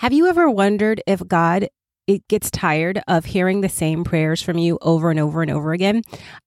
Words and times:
Have 0.00 0.14
you 0.14 0.28
ever 0.28 0.48
wondered 0.48 1.02
if 1.06 1.28
God 1.28 1.68
it 2.06 2.26
gets 2.28 2.50
tired 2.50 3.02
of 3.06 3.26
hearing 3.26 3.60
the 3.60 3.68
same 3.68 4.02
prayers 4.02 4.40
from 4.40 4.56
you 4.56 4.78
over 4.80 5.10
and 5.10 5.20
over 5.20 5.42
and 5.42 5.50
over 5.50 5.74
again? 5.74 6.00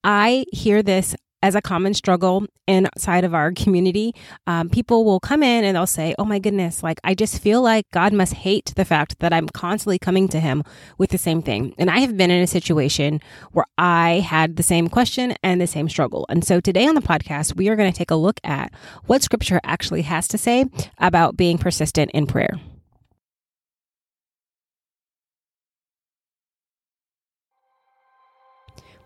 I 0.04 0.46
hear 0.52 0.82
this 0.82 1.16
as 1.44 1.54
a 1.54 1.62
common 1.62 1.94
struggle 1.94 2.48
inside 2.68 3.24
of 3.24 3.36
our 3.36 3.52
community. 3.56 4.16
Um, 4.48 4.72
people 4.72 5.06
will 5.06 5.20
come 5.20 5.44
in 5.44 5.64
and 5.64 5.76
they'll 5.76 5.86
say, 5.86 6.16
Oh 6.18 6.26
my 6.26 6.40
goodness, 6.40 6.82
like 6.82 7.00
I 7.04 7.14
just 7.14 7.44
feel 7.44 7.62
like 7.62 7.86
God 7.92 8.12
must 8.12 8.34
hate 8.34 8.74
the 8.76 8.86
fact 8.86 9.20
that 9.20 9.34
I'm 9.34 9.48
constantly 9.48 10.00
coming 10.00 10.28
to 10.30 10.40
Him 10.40 10.64
with 10.98 11.12
the 11.12 11.20
same 11.20 11.44
thing. 11.44 11.76
And 11.78 11.92
I 11.92 12.00
have 12.00 12.18
been 12.18 12.32
in 12.32 12.42
a 12.42 12.48
situation 12.48 13.22
where 13.52 13.68
I 13.78 14.26
had 14.28 14.56
the 14.56 14.64
same 14.64 14.90
question 14.90 15.36
and 15.44 15.62
the 15.62 15.68
same 15.68 15.90
struggle. 15.90 16.26
And 16.28 16.44
so 16.44 16.60
today 16.60 16.88
on 16.88 16.96
the 16.96 17.02
podcast, 17.02 17.56
we 17.56 17.70
are 17.70 17.76
going 17.76 17.92
to 17.92 17.96
take 17.96 18.10
a 18.10 18.16
look 18.16 18.40
at 18.44 18.74
what 19.06 19.22
Scripture 19.22 19.62
actually 19.64 20.02
has 20.02 20.28
to 20.30 20.40
say 20.40 20.66
about 20.98 21.38
being 21.38 21.60
persistent 21.60 22.10
in 22.16 22.26
prayer. 22.26 22.60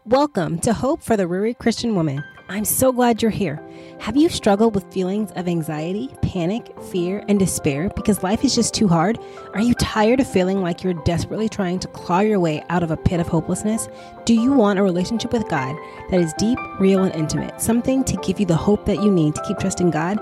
Welcome 0.07 0.59
to 0.59 0.71
Hope 0.71 1.01
for 1.01 1.17
the 1.17 1.27
Weary 1.27 1.53
Christian 1.53 1.93
Woman. 1.93 2.23
I'm 2.47 2.63
so 2.63 2.93
glad 2.93 3.21
you're 3.21 3.29
here. 3.29 3.61
Have 3.99 4.15
you 4.15 4.29
struggled 4.29 4.73
with 4.73 4.89
feelings 4.89 5.33
of 5.35 5.49
anxiety, 5.49 6.09
panic, 6.21 6.73
fear, 6.83 7.25
and 7.27 7.37
despair 7.37 7.91
because 7.93 8.23
life 8.23 8.45
is 8.45 8.55
just 8.55 8.73
too 8.73 8.87
hard? 8.87 9.19
Are 9.53 9.59
you 9.59 9.73
tired 9.73 10.21
of 10.21 10.31
feeling 10.31 10.61
like 10.61 10.81
you're 10.81 10.93
desperately 11.03 11.49
trying 11.49 11.79
to 11.79 11.89
claw 11.89 12.21
your 12.21 12.39
way 12.39 12.63
out 12.69 12.83
of 12.83 12.91
a 12.91 12.95
pit 12.95 13.19
of 13.19 13.27
hopelessness? 13.27 13.89
Do 14.23 14.33
you 14.33 14.53
want 14.53 14.79
a 14.79 14.83
relationship 14.83 15.33
with 15.33 15.49
God 15.49 15.75
that 16.09 16.21
is 16.21 16.31
deep, 16.37 16.57
real, 16.79 17.03
and 17.03 17.13
intimate? 17.13 17.59
Something 17.59 18.05
to 18.05 18.15
give 18.25 18.39
you 18.39 18.45
the 18.45 18.55
hope 18.55 18.85
that 18.85 19.03
you 19.03 19.11
need 19.11 19.35
to 19.35 19.41
keep 19.41 19.59
trusting 19.59 19.91
God? 19.91 20.21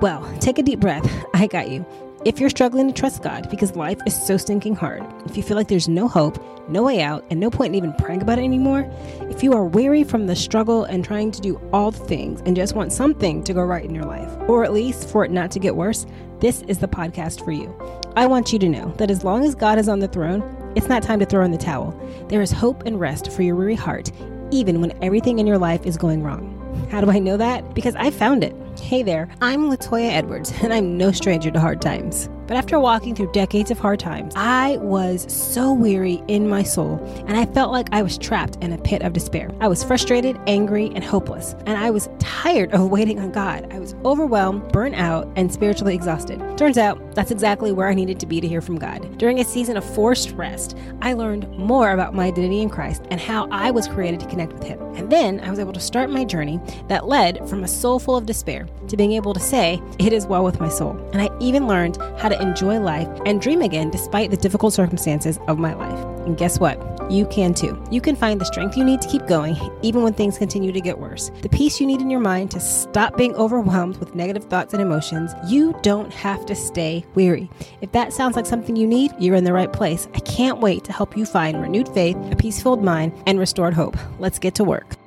Well, 0.00 0.24
take 0.38 0.60
a 0.60 0.62
deep 0.62 0.78
breath. 0.78 1.10
I 1.34 1.48
got 1.48 1.68
you. 1.68 1.84
If 2.22 2.38
you're 2.38 2.50
struggling 2.50 2.86
to 2.86 2.92
trust 2.92 3.22
God 3.22 3.48
because 3.48 3.76
life 3.76 3.98
is 4.06 4.26
so 4.26 4.36
stinking 4.36 4.76
hard, 4.76 5.02
if 5.24 5.38
you 5.38 5.42
feel 5.42 5.56
like 5.56 5.68
there's 5.68 5.88
no 5.88 6.06
hope, 6.06 6.38
no 6.68 6.82
way 6.82 7.00
out, 7.00 7.24
and 7.30 7.40
no 7.40 7.48
point 7.48 7.70
in 7.70 7.76
even 7.76 7.94
praying 7.94 8.20
about 8.20 8.38
it 8.38 8.42
anymore, 8.42 8.86
if 9.30 9.42
you 9.42 9.54
are 9.54 9.64
weary 9.64 10.04
from 10.04 10.26
the 10.26 10.36
struggle 10.36 10.84
and 10.84 11.02
trying 11.02 11.30
to 11.30 11.40
do 11.40 11.58
all 11.72 11.90
the 11.90 12.04
things 12.04 12.42
and 12.44 12.54
just 12.54 12.74
want 12.74 12.92
something 12.92 13.42
to 13.44 13.54
go 13.54 13.62
right 13.62 13.86
in 13.86 13.94
your 13.94 14.04
life, 14.04 14.30
or 14.50 14.64
at 14.64 14.74
least 14.74 15.08
for 15.08 15.24
it 15.24 15.30
not 15.30 15.50
to 15.52 15.58
get 15.58 15.76
worse, 15.76 16.04
this 16.40 16.60
is 16.68 16.78
the 16.78 16.86
podcast 16.86 17.42
for 17.42 17.52
you. 17.52 17.74
I 18.16 18.26
want 18.26 18.52
you 18.52 18.58
to 18.58 18.68
know 18.68 18.92
that 18.98 19.10
as 19.10 19.24
long 19.24 19.42
as 19.46 19.54
God 19.54 19.78
is 19.78 19.88
on 19.88 20.00
the 20.00 20.08
throne, 20.08 20.42
it's 20.76 20.88
not 20.88 21.02
time 21.02 21.20
to 21.20 21.26
throw 21.26 21.42
in 21.42 21.52
the 21.52 21.56
towel. 21.56 21.98
There 22.28 22.42
is 22.42 22.52
hope 22.52 22.84
and 22.84 23.00
rest 23.00 23.32
for 23.32 23.40
your 23.40 23.56
weary 23.56 23.76
heart, 23.76 24.12
even 24.50 24.82
when 24.82 24.92
everything 25.02 25.38
in 25.38 25.46
your 25.46 25.58
life 25.58 25.86
is 25.86 25.96
going 25.96 26.22
wrong. 26.22 26.58
How 26.90 27.00
do 27.00 27.10
I 27.10 27.18
know 27.18 27.38
that? 27.38 27.74
Because 27.74 27.96
I 27.96 28.10
found 28.10 28.44
it. 28.44 28.54
Hey 28.80 29.04
there, 29.04 29.28
I'm 29.40 29.70
Latoya 29.70 30.10
Edwards, 30.10 30.52
and 30.62 30.72
I'm 30.72 30.98
no 30.98 31.12
stranger 31.12 31.50
to 31.50 31.60
hard 31.60 31.80
times. 31.80 32.28
But 32.50 32.56
after 32.56 32.80
walking 32.80 33.14
through 33.14 33.30
decades 33.30 33.70
of 33.70 33.78
hard 33.78 34.00
times, 34.00 34.32
I 34.34 34.76
was 34.78 35.32
so 35.32 35.72
weary 35.72 36.20
in 36.26 36.48
my 36.48 36.64
soul, 36.64 36.98
and 37.28 37.36
I 37.36 37.46
felt 37.46 37.70
like 37.70 37.86
I 37.92 38.02
was 38.02 38.18
trapped 38.18 38.56
in 38.56 38.72
a 38.72 38.78
pit 38.78 39.02
of 39.02 39.12
despair. 39.12 39.52
I 39.60 39.68
was 39.68 39.84
frustrated, 39.84 40.36
angry, 40.48 40.90
and 40.92 41.04
hopeless, 41.04 41.54
and 41.64 41.78
I 41.78 41.92
was 41.92 42.08
tired 42.18 42.72
of 42.72 42.90
waiting 42.90 43.20
on 43.20 43.30
God. 43.30 43.72
I 43.72 43.78
was 43.78 43.94
overwhelmed, 44.04 44.72
burnt 44.72 44.96
out, 44.96 45.28
and 45.36 45.52
spiritually 45.52 45.94
exhausted. 45.94 46.42
Turns 46.58 46.76
out 46.76 47.14
that's 47.14 47.30
exactly 47.30 47.70
where 47.70 47.86
I 47.86 47.94
needed 47.94 48.18
to 48.18 48.26
be 48.26 48.40
to 48.40 48.48
hear 48.48 48.60
from 48.60 48.80
God. 48.80 49.16
During 49.16 49.38
a 49.38 49.44
season 49.44 49.76
of 49.76 49.84
forced 49.84 50.32
rest, 50.32 50.76
I 51.02 51.12
learned 51.12 51.48
more 51.56 51.92
about 51.92 52.14
my 52.14 52.26
identity 52.26 52.62
in 52.62 52.68
Christ 52.68 53.04
and 53.12 53.20
how 53.20 53.46
I 53.52 53.70
was 53.70 53.86
created 53.86 54.18
to 54.20 54.26
connect 54.26 54.54
with 54.54 54.64
Him. 54.64 54.80
And 54.96 55.08
then 55.08 55.38
I 55.38 55.50
was 55.50 55.60
able 55.60 55.72
to 55.72 55.80
start 55.80 56.10
my 56.10 56.24
journey 56.24 56.58
that 56.88 57.06
led 57.06 57.48
from 57.48 57.62
a 57.62 57.68
soul 57.68 58.00
full 58.00 58.16
of 58.16 58.26
despair 58.26 58.66
to 58.88 58.96
being 58.96 59.12
able 59.12 59.34
to 59.34 59.40
say, 59.40 59.80
It 60.00 60.12
is 60.12 60.26
well 60.26 60.42
with 60.42 60.58
my 60.58 60.68
soul. 60.68 60.96
And 61.12 61.22
I 61.22 61.30
even 61.38 61.68
learned 61.68 61.96
how 62.18 62.28
to 62.28 62.39
enjoy 62.40 62.80
life 62.80 63.08
and 63.26 63.40
dream 63.40 63.62
again 63.62 63.90
despite 63.90 64.30
the 64.30 64.36
difficult 64.36 64.72
circumstances 64.72 65.38
of 65.48 65.58
my 65.58 65.74
life. 65.74 66.04
And 66.26 66.36
guess 66.36 66.58
what? 66.58 66.78
You 67.10 67.26
can 67.26 67.54
too. 67.54 67.82
You 67.90 68.00
can 68.00 68.14
find 68.14 68.40
the 68.40 68.44
strength 68.44 68.76
you 68.76 68.84
need 68.84 69.00
to 69.02 69.08
keep 69.08 69.26
going, 69.26 69.56
even 69.82 70.02
when 70.02 70.12
things 70.12 70.38
continue 70.38 70.70
to 70.70 70.80
get 70.80 70.98
worse. 70.98 71.30
The 71.42 71.48
peace 71.48 71.80
you 71.80 71.86
need 71.86 72.00
in 72.00 72.10
your 72.10 72.20
mind 72.20 72.52
to 72.52 72.60
stop 72.60 73.16
being 73.16 73.34
overwhelmed 73.34 73.96
with 73.96 74.14
negative 74.14 74.44
thoughts 74.44 74.72
and 74.72 74.80
emotions. 74.80 75.32
You 75.48 75.76
don't 75.82 76.12
have 76.12 76.46
to 76.46 76.54
stay 76.54 77.04
weary. 77.14 77.50
If 77.80 77.90
that 77.92 78.12
sounds 78.12 78.36
like 78.36 78.46
something 78.46 78.76
you 78.76 78.86
need, 78.86 79.12
you're 79.18 79.34
in 79.34 79.44
the 79.44 79.52
right 79.52 79.72
place. 79.72 80.08
I 80.14 80.20
can't 80.20 80.60
wait 80.60 80.84
to 80.84 80.92
help 80.92 81.16
you 81.16 81.26
find 81.26 81.60
renewed 81.60 81.88
faith, 81.88 82.16
a 82.30 82.36
peace 82.36 82.62
filled 82.62 82.84
mind, 82.84 83.12
and 83.26 83.38
restored 83.40 83.74
hope. 83.74 83.96
Let's 84.20 84.38
get 84.38 84.54
to 84.56 84.64
work. 84.64 84.99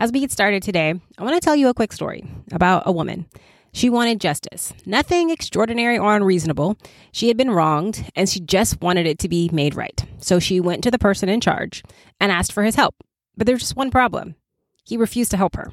As 0.00 0.10
we 0.10 0.20
get 0.20 0.32
started 0.32 0.62
today, 0.62 0.94
I 1.18 1.22
want 1.22 1.34
to 1.34 1.44
tell 1.44 1.54
you 1.54 1.68
a 1.68 1.74
quick 1.74 1.92
story 1.92 2.24
about 2.52 2.84
a 2.86 2.90
woman. 2.90 3.26
She 3.74 3.90
wanted 3.90 4.18
justice. 4.18 4.72
Nothing 4.86 5.28
extraordinary 5.28 5.98
or 5.98 6.16
unreasonable. 6.16 6.78
She 7.12 7.28
had 7.28 7.36
been 7.36 7.50
wronged 7.50 8.10
and 8.16 8.26
she 8.26 8.40
just 8.40 8.80
wanted 8.80 9.06
it 9.06 9.18
to 9.18 9.28
be 9.28 9.50
made 9.52 9.74
right. 9.74 10.02
So 10.16 10.38
she 10.38 10.58
went 10.58 10.82
to 10.84 10.90
the 10.90 10.98
person 10.98 11.28
in 11.28 11.42
charge 11.42 11.82
and 12.18 12.32
asked 12.32 12.50
for 12.50 12.62
his 12.62 12.76
help. 12.76 12.94
But 13.36 13.46
there's 13.46 13.60
just 13.60 13.76
one 13.76 13.90
problem 13.90 14.36
he 14.84 14.96
refused 14.96 15.32
to 15.32 15.36
help 15.36 15.54
her. 15.56 15.70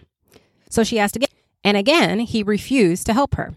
So 0.70 0.84
she 0.84 1.00
asked 1.00 1.16
again. 1.16 1.30
And 1.64 1.78
again, 1.78 2.20
he 2.20 2.44
refused 2.44 3.06
to 3.06 3.14
help 3.14 3.36
her. 3.36 3.56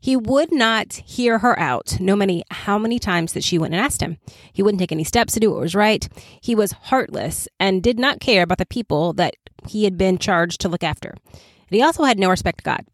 He 0.00 0.16
would 0.16 0.52
not 0.52 0.94
hear 0.94 1.38
her 1.38 1.58
out, 1.58 1.98
no 2.00 2.14
matter 2.14 2.40
how 2.50 2.78
many 2.78 2.98
times 2.98 3.32
that 3.32 3.44
she 3.44 3.58
went 3.58 3.74
and 3.74 3.82
asked 3.82 4.00
him. 4.00 4.18
He 4.52 4.62
wouldn't 4.62 4.80
take 4.80 4.92
any 4.92 5.04
steps 5.04 5.34
to 5.34 5.40
do 5.40 5.50
what 5.50 5.60
was 5.60 5.74
right. 5.74 6.08
He 6.40 6.54
was 6.54 6.72
heartless 6.72 7.48
and 7.58 7.82
did 7.82 7.98
not 7.98 8.20
care 8.20 8.42
about 8.42 8.58
the 8.58 8.66
people 8.66 9.12
that 9.14 9.34
he 9.66 9.84
had 9.84 9.98
been 9.98 10.18
charged 10.18 10.60
to 10.60 10.68
look 10.68 10.84
after. 10.84 11.14
And 11.32 11.40
he 11.70 11.82
also 11.82 12.04
had 12.04 12.18
no 12.18 12.30
respect 12.30 12.58
to 12.58 12.64
God. 12.64 12.84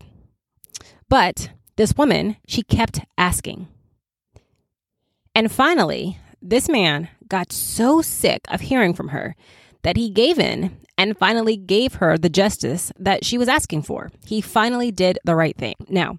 But 1.09 1.51
this 1.77 1.97
woman, 1.97 2.37
she 2.47 2.63
kept 2.63 3.01
asking. 3.19 3.69
And 5.35 5.51
finally, 5.51 6.19
this 6.41 6.69
man 6.69 7.09
got 7.29 7.53
so 7.53 8.03
sick 8.03 8.43
of 8.49 8.63
hearing 8.63 8.95
from 8.95 9.09
her 9.09 9.35
that 9.83 9.97
he 9.97 10.11
gave 10.11 10.39
in 10.39 10.77
and 10.97 11.19
finally 11.19 11.57
gave 11.57 11.95
her 11.95 12.17
the 12.17 12.29
justice 12.29 12.93
that 12.99 13.25
she 13.25 13.37
was 13.37 13.49
asking 13.49 13.83
for. 13.83 14.11
He 14.27 14.41
finally 14.41 14.91
did 14.91 15.19
the 15.25 15.35
right 15.35 15.57
thing. 15.57 15.75
Now, 15.89 16.19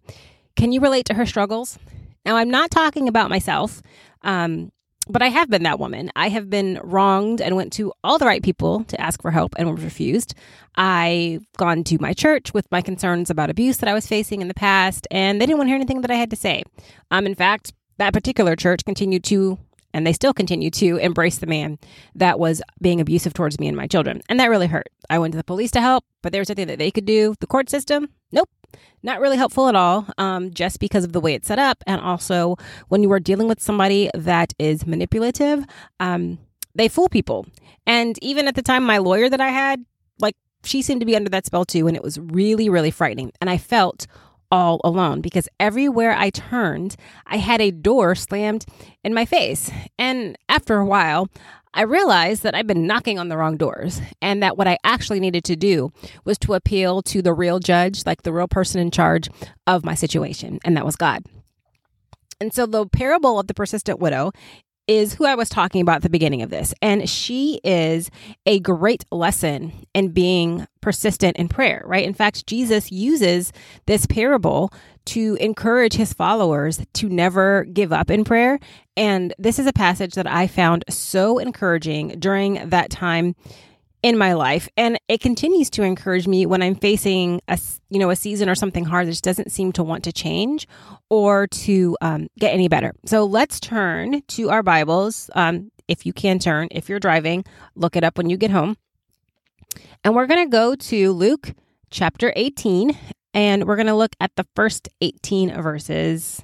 can 0.56 0.72
you 0.72 0.82
relate 0.82 1.06
to 1.06 1.14
her 1.14 1.26
struggles? 1.26 1.78
Now, 2.26 2.38
I'm 2.38 2.50
not 2.50 2.72
talking 2.72 3.08
about 3.08 3.30
myself, 3.30 3.82
um, 4.24 4.72
but 5.08 5.22
I 5.22 5.28
have 5.28 5.50
been 5.50 5.64
that 5.64 5.80
woman. 5.80 6.12
I 6.16 6.30
have 6.30 6.50
been 6.50 6.80
wronged 6.84 7.40
and 7.40 7.56
went 7.56 7.74
to 7.74 7.94
all 8.04 8.18
the 8.18 8.26
right 8.26 8.42
people 8.42 8.84
to 8.86 9.00
ask 9.00 9.22
for 9.22 9.30
help 9.30 9.54
and 9.58 9.70
was 9.70 9.84
refused. 9.84 10.34
I've 10.76 11.46
gone 11.58 11.84
to 11.86 11.98
my 12.00 12.14
church 12.14 12.54
with 12.54 12.70
my 12.72 12.82
concerns 12.82 13.30
about 13.30 13.52
abuse 13.52 13.78
that 13.78 13.90
I 13.90 13.94
was 13.94 14.08
facing 14.08 14.42
in 14.42 14.48
the 14.48 14.56
past, 14.56 15.08
and 15.12 15.40
they 15.40 15.46
didn't 15.46 15.60
want 15.60 15.68
to 15.68 15.72
hear 15.72 15.76
anything 15.76 16.02
that 16.02 16.12
I 16.12 16.16
had 16.16 16.32
to 16.32 16.36
say. 16.36 16.64
Um, 17.12 17.28
in 17.28 17.36
fact, 17.36 17.74
that 17.98 18.14
particular 18.14 18.56
church 18.56 18.84
continued 18.84 19.24
to 19.26 19.60
and 19.96 20.06
they 20.06 20.12
still 20.12 20.34
continue 20.34 20.70
to 20.70 20.98
embrace 20.98 21.38
the 21.38 21.48
man 21.48 21.80
that 22.16 22.38
was 22.38 22.62
being 22.82 23.00
abusive 23.00 23.34
towards 23.34 23.62
me 23.62 23.70
and 23.70 23.78
my 23.78 23.88
children. 23.88 24.22
And 24.28 24.38
that 24.42 24.50
really 24.50 24.68
hurt. 24.68 24.90
I 25.10 25.20
went 25.20 25.32
to 25.32 25.38
the 25.38 25.44
police 25.44 25.72
to 25.72 25.80
help, 25.80 26.04
but 26.22 26.34
there 26.34 26.42
was 26.42 26.50
nothing 26.50 26.68
that 26.68 26.80
they 26.80 26.92
could 26.92 27.06
do. 27.06 27.34
The 27.40 27.48
court 27.48 27.70
system, 27.70 28.10
nope, 28.34 28.50
not 29.04 29.20
really 29.20 29.38
helpful 29.38 29.68
at 29.68 29.76
all, 29.76 30.08
um, 30.18 30.52
just 30.52 30.80
because 30.80 31.04
of 31.04 31.14
the 31.14 31.20
way 31.20 31.34
it's 31.34 31.48
set 31.48 31.60
up. 31.60 31.84
And 31.88 32.02
also, 32.02 32.58
when 32.90 33.04
you 33.04 33.12
are 33.12 33.20
dealing 33.20 33.48
with 33.48 33.62
somebody 33.62 34.10
that 34.14 34.54
is 34.60 34.86
manipulative, 34.86 35.66
um, 36.00 36.40
they 36.74 36.88
fool 36.88 37.10
people. 37.10 37.46
And 37.86 38.18
even 38.22 38.48
at 38.48 38.56
the 38.56 38.62
time, 38.62 38.84
my 38.84 38.98
lawyer 38.98 39.30
that 39.30 39.42
I 39.42 39.50
had, 39.50 39.86
like, 40.20 40.36
she 40.64 40.82
seemed 40.82 41.02
to 41.02 41.06
be 41.06 41.16
under 41.16 41.30
that 41.30 41.46
spell 41.46 41.66
too. 41.66 41.88
And 41.88 41.96
it 41.96 42.04
was 42.04 42.20
really, 42.20 42.70
really 42.70 42.92
frightening. 42.92 43.32
And 43.40 43.50
I 43.50 43.58
felt 43.58 44.08
all 44.52 44.80
alone 44.84 45.22
because 45.22 45.48
everywhere 45.60 46.16
I 46.16 46.30
turned, 46.30 46.96
I 47.26 47.38
had 47.38 47.62
a 47.62 47.72
door 47.72 48.16
slammed 48.16 48.66
in 49.04 49.14
my 49.14 49.26
face. 49.26 49.72
And 49.98 50.38
after 50.50 50.78
a 50.78 50.86
while, 50.86 51.30
I 51.74 51.82
realized 51.82 52.44
that 52.44 52.56
I'd 52.56 52.68
been 52.68 52.88
knocking 52.88 53.20
on 53.20 53.28
the 53.28 53.38
wrong 53.38 53.58
doors 53.58 54.02
and 54.22 54.42
that 54.42 54.58
what 54.58 54.68
I 54.68 54.78
actually 54.86 55.20
needed 55.20 55.44
to 55.46 55.58
do 55.58 55.92
was 56.24 56.38
to 56.40 56.54
appeal 56.54 57.02
to 57.04 57.22
the 57.22 57.34
real 57.34 57.60
judge, 57.60 58.06
like 58.06 58.22
the 58.22 58.32
real 58.32 58.48
person 58.48 58.80
in 58.80 58.92
charge 58.92 59.28
of 59.68 59.84
my 59.84 59.94
situation, 59.94 60.60
and 60.64 60.78
that 60.78 60.86
was 60.86 60.96
God. 60.96 61.26
And 62.40 62.54
so 62.54 62.66
the 62.66 62.86
parable 62.88 63.40
of 63.40 63.48
the 63.48 63.54
persistent 63.54 64.00
widow 64.00 64.32
is 64.88 65.14
who 65.14 65.26
I 65.26 65.36
was 65.36 65.50
talking 65.50 65.82
about 65.82 65.98
at 65.98 66.02
the 66.04 66.10
beginning 66.10 66.42
of 66.42 66.50
this. 66.50 66.74
And 66.82 67.10
she 67.10 67.60
is 67.64 68.10
a 68.46 68.60
great 68.60 69.04
lesson 69.12 69.74
in 69.94 70.10
being 70.10 70.68
persistent 70.82 71.38
in 71.38 71.48
prayer, 71.48 71.84
right? 71.86 72.06
In 72.06 72.14
fact, 72.14 72.46
Jesus 72.48 72.92
uses 72.92 73.52
this 73.88 74.06
parable 74.06 74.72
to 75.06 75.38
encourage 75.40 75.94
his 75.94 76.14
followers 76.14 76.82
to 76.94 77.10
never 77.10 77.64
give 77.66 77.92
up 77.92 78.10
in 78.10 78.24
prayer. 78.24 78.60
And 78.98 79.34
this 79.38 79.60
is 79.60 79.68
a 79.68 79.74
passage 79.74 80.14
that 80.14 80.28
I 80.28 80.48
found 80.48 80.84
so 80.90 81.40
encouraging 81.40 82.20
during 82.20 82.70
that 82.70 82.90
time 82.90 83.36
in 84.06 84.20
my 84.20 84.34
life 84.34 84.70
and 84.78 85.00
it 85.08 85.20
continues 85.20 85.68
to 85.68 85.82
encourage 85.82 86.28
me 86.28 86.46
when 86.46 86.62
i'm 86.62 86.76
facing 86.76 87.42
a 87.48 87.58
you 87.90 87.98
know 87.98 88.12
a 88.12 88.16
season 88.16 88.48
or 88.48 88.54
something 88.54 88.86
hard 88.86 89.08
that 89.08 89.12
just 89.12 89.24
doesn't 89.24 89.52
seem 89.52 89.72
to 89.72 89.82
want 89.82 90.04
to 90.04 90.12
change 90.12 90.68
or 91.10 91.48
to 91.48 91.98
um, 92.02 92.28
get 92.38 92.54
any 92.54 92.68
better 92.68 92.94
so 93.04 93.26
let's 93.26 93.60
turn 93.60 94.22
to 94.28 94.52
our 94.52 94.62
bibles 94.62 95.32
um, 95.34 95.72
if 95.88 96.06
you 96.06 96.14
can 96.14 96.38
turn 96.38 96.68
if 96.70 96.88
you're 96.88 97.00
driving 97.00 97.44
look 97.74 97.96
it 97.96 98.04
up 98.04 98.16
when 98.16 98.30
you 98.30 98.38
get 98.38 98.52
home 98.52 98.78
and 100.04 100.14
we're 100.14 100.28
going 100.28 100.46
to 100.46 100.52
go 100.52 100.76
to 100.76 101.12
luke 101.12 101.54
chapter 101.90 102.32
18 102.36 102.96
and 103.34 103.66
we're 103.66 103.76
going 103.76 103.88
to 103.88 103.96
look 103.96 104.16
at 104.20 104.36
the 104.36 104.46
first 104.56 104.88
18 105.02 105.62
verses 105.62 106.44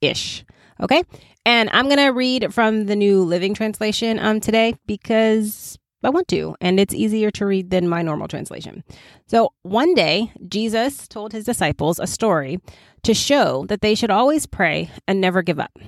ish. 0.00 0.44
Okay. 0.80 1.02
And 1.46 1.70
I'm 1.72 1.86
going 1.86 1.98
to 1.98 2.08
read 2.08 2.52
from 2.52 2.86
the 2.86 2.96
New 2.96 3.22
Living 3.22 3.54
Translation 3.54 4.18
um, 4.18 4.40
today 4.40 4.74
because 4.86 5.78
I 6.04 6.10
want 6.10 6.28
to, 6.28 6.54
and 6.60 6.78
it's 6.78 6.94
easier 6.94 7.30
to 7.32 7.46
read 7.46 7.70
than 7.70 7.88
my 7.88 8.02
normal 8.02 8.28
translation. 8.28 8.84
So, 9.26 9.52
one 9.62 9.94
day, 9.94 10.32
Jesus 10.46 11.08
told 11.08 11.32
his 11.32 11.44
disciples 11.44 11.98
a 11.98 12.06
story 12.06 12.60
to 13.02 13.14
show 13.14 13.64
that 13.66 13.80
they 13.80 13.94
should 13.94 14.10
always 14.10 14.46
pray 14.46 14.90
and 15.08 15.20
never 15.20 15.42
give 15.42 15.58
up. 15.58 15.78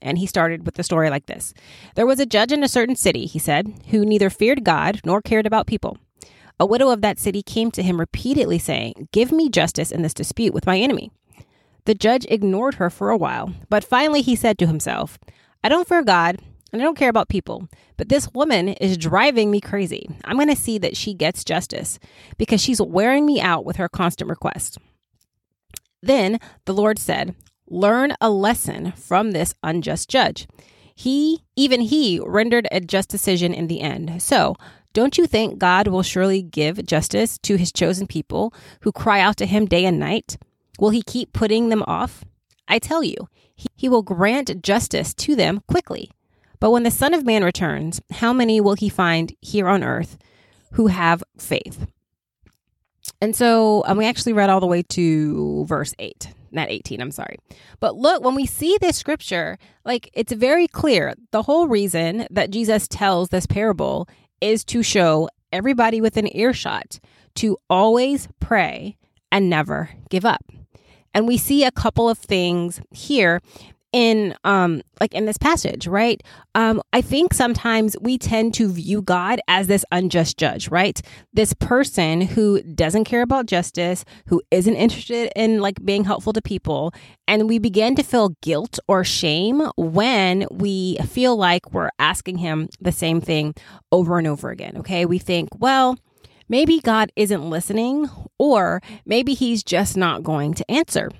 And 0.00 0.18
he 0.18 0.26
started 0.26 0.66
with 0.66 0.74
the 0.74 0.82
story 0.82 1.10
like 1.10 1.26
this 1.26 1.54
There 1.94 2.06
was 2.06 2.20
a 2.20 2.26
judge 2.26 2.52
in 2.52 2.62
a 2.62 2.68
certain 2.68 2.96
city, 2.96 3.26
he 3.26 3.38
said, 3.38 3.72
who 3.90 4.04
neither 4.04 4.30
feared 4.30 4.64
God 4.64 5.00
nor 5.04 5.22
cared 5.22 5.46
about 5.46 5.66
people. 5.66 5.98
A 6.60 6.66
widow 6.66 6.90
of 6.90 7.00
that 7.00 7.18
city 7.18 7.42
came 7.42 7.70
to 7.72 7.82
him 7.82 7.98
repeatedly 7.98 8.58
saying, 8.58 9.08
Give 9.12 9.32
me 9.32 9.48
justice 9.48 9.90
in 9.90 10.02
this 10.02 10.14
dispute 10.14 10.54
with 10.54 10.66
my 10.66 10.78
enemy. 10.78 11.10
The 11.84 11.94
judge 11.94 12.26
ignored 12.30 12.74
her 12.74 12.88
for 12.88 13.10
a 13.10 13.16
while, 13.16 13.52
but 13.68 13.84
finally 13.84 14.22
he 14.22 14.36
said 14.36 14.58
to 14.58 14.66
himself, 14.66 15.18
I 15.62 15.68
don't 15.68 15.88
fear 15.88 16.02
God 16.02 16.38
and 16.74 16.82
I 16.82 16.84
don't 16.84 16.98
care 16.98 17.08
about 17.08 17.28
people, 17.28 17.68
but 17.96 18.08
this 18.08 18.28
woman 18.34 18.68
is 18.68 18.98
driving 18.98 19.48
me 19.48 19.60
crazy. 19.60 20.08
I'm 20.24 20.34
going 20.34 20.48
to 20.48 20.56
see 20.56 20.76
that 20.78 20.96
she 20.96 21.14
gets 21.14 21.44
justice 21.44 22.00
because 22.36 22.60
she's 22.60 22.80
wearing 22.80 23.24
me 23.24 23.40
out 23.40 23.64
with 23.64 23.76
her 23.76 23.88
constant 23.88 24.28
requests. 24.28 24.76
Then 26.02 26.40
the 26.64 26.74
Lord 26.74 26.98
said, 26.98 27.36
Learn 27.68 28.14
a 28.20 28.28
lesson 28.28 28.90
from 28.90 29.30
this 29.30 29.54
unjust 29.62 30.10
judge. 30.10 30.48
He, 30.96 31.44
even 31.54 31.80
he, 31.80 32.20
rendered 32.24 32.66
a 32.72 32.80
just 32.80 33.08
decision 33.08 33.54
in 33.54 33.68
the 33.68 33.80
end. 33.80 34.20
So, 34.20 34.56
don't 34.92 35.16
you 35.16 35.28
think 35.28 35.58
God 35.58 35.86
will 35.86 36.02
surely 36.02 36.42
give 36.42 36.84
justice 36.84 37.38
to 37.38 37.54
his 37.54 37.70
chosen 37.70 38.08
people 38.08 38.52
who 38.80 38.90
cry 38.90 39.20
out 39.20 39.36
to 39.36 39.46
him 39.46 39.66
day 39.66 39.84
and 39.84 40.00
night? 40.00 40.38
Will 40.80 40.90
he 40.90 41.02
keep 41.02 41.32
putting 41.32 41.68
them 41.68 41.84
off? 41.86 42.24
I 42.66 42.80
tell 42.80 43.04
you, 43.04 43.28
he, 43.54 43.68
he 43.76 43.88
will 43.88 44.02
grant 44.02 44.60
justice 44.60 45.14
to 45.14 45.36
them 45.36 45.62
quickly. 45.68 46.10
But 46.64 46.70
when 46.70 46.84
the 46.84 46.90
Son 46.90 47.12
of 47.12 47.26
Man 47.26 47.44
returns, 47.44 48.00
how 48.10 48.32
many 48.32 48.58
will 48.58 48.72
he 48.72 48.88
find 48.88 49.36
here 49.42 49.68
on 49.68 49.84
earth 49.84 50.16
who 50.72 50.86
have 50.86 51.22
faith? 51.36 51.86
And 53.20 53.36
so 53.36 53.84
um, 53.84 53.98
we 53.98 54.06
actually 54.06 54.32
read 54.32 54.48
all 54.48 54.60
the 54.60 54.66
way 54.66 54.80
to 54.80 55.66
verse 55.66 55.94
8, 55.98 56.32
not 56.52 56.70
18, 56.70 57.02
I'm 57.02 57.10
sorry. 57.10 57.36
But 57.80 57.96
look, 57.96 58.24
when 58.24 58.34
we 58.34 58.46
see 58.46 58.78
this 58.80 58.96
scripture, 58.96 59.58
like 59.84 60.08
it's 60.14 60.32
very 60.32 60.66
clear. 60.66 61.12
The 61.32 61.42
whole 61.42 61.68
reason 61.68 62.26
that 62.30 62.50
Jesus 62.50 62.88
tells 62.88 63.28
this 63.28 63.44
parable 63.44 64.08
is 64.40 64.64
to 64.64 64.82
show 64.82 65.28
everybody 65.52 66.00
within 66.00 66.34
earshot 66.34 66.98
to 67.34 67.58
always 67.68 68.26
pray 68.40 68.96
and 69.30 69.50
never 69.50 69.90
give 70.08 70.24
up. 70.24 70.50
And 71.12 71.28
we 71.28 71.36
see 71.36 71.62
a 71.62 71.70
couple 71.70 72.08
of 72.08 72.16
things 72.16 72.80
here 72.90 73.42
in 73.94 74.34
um 74.42 74.82
like 75.00 75.14
in 75.14 75.24
this 75.24 75.38
passage 75.38 75.86
right? 75.86 76.20
Um 76.56 76.82
i 76.92 77.00
think 77.00 77.32
sometimes 77.32 77.96
we 78.00 78.18
tend 78.18 78.52
to 78.54 78.68
view 78.68 79.00
god 79.00 79.40
as 79.46 79.68
this 79.68 79.84
unjust 79.92 80.36
judge 80.36 80.68
right? 80.68 81.00
This 81.32 81.54
person 81.54 82.20
who 82.20 82.60
doesn't 82.62 83.04
care 83.04 83.22
about 83.22 83.46
justice 83.46 84.04
who 84.26 84.42
isn't 84.50 84.74
interested 84.74 85.30
in 85.36 85.60
like 85.60 85.82
being 85.84 86.04
helpful 86.04 86.32
to 86.32 86.42
people 86.42 86.92
and 87.28 87.48
we 87.48 87.60
begin 87.60 87.94
to 87.94 88.02
feel 88.02 88.30
guilt 88.42 88.80
or 88.88 89.04
shame 89.04 89.62
when 89.76 90.46
we 90.50 90.96
feel 91.08 91.36
like 91.36 91.72
we're 91.72 91.90
asking 92.00 92.38
him 92.38 92.68
the 92.80 92.92
same 92.92 93.20
thing 93.20 93.54
over 93.92 94.18
and 94.18 94.26
over 94.26 94.50
again 94.50 94.76
okay? 94.78 95.06
We 95.06 95.18
think 95.18 95.48
well 95.60 95.96
maybe 96.48 96.80
god 96.80 97.12
isn't 97.14 97.48
listening 97.48 98.10
or 98.38 98.82
maybe 99.06 99.34
he's 99.34 99.62
just 99.62 99.96
not 99.96 100.24
going 100.24 100.52
to 100.54 100.68
answer. 100.68 101.10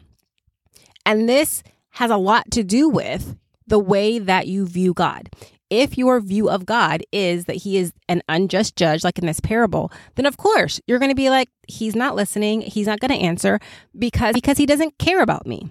And 1.07 1.29
this 1.29 1.63
has 1.95 2.11
a 2.11 2.17
lot 2.17 2.51
to 2.53 2.63
do 2.63 2.89
with 2.89 3.37
the 3.67 3.79
way 3.79 4.19
that 4.19 4.47
you 4.47 4.67
view 4.67 4.93
God. 4.93 5.31
If 5.71 5.97
your 5.97 6.21
view 6.21 6.51
of 6.51 6.67
God 6.67 7.03
is 7.11 7.47
that 7.47 7.57
he 7.57 7.79
is 7.79 7.93
an 8.09 8.23
unjust 8.29 8.77
judge, 8.77 9.03
like 9.03 9.19
in 9.19 9.27
this 9.27 9.41
parable, 9.41 9.91
then 10.15 10.27
of 10.27 10.37
course 10.37 10.81
you're 10.87 10.99
going 10.99 11.11
to 11.11 11.17
be 11.17 11.31
like, 11.31 11.49
he's 11.67 11.97
not 11.97 12.15
listening. 12.15 12.61
He's 12.61 12.87
not 12.87 13.01
going 13.01 13.11
to 13.11 13.25
answer 13.25 13.59
because, 13.99 14.35
because 14.35 14.59
he 14.59 14.67
doesn't 14.67 14.99
care 14.99 15.23
about 15.23 15.47
me. 15.47 15.69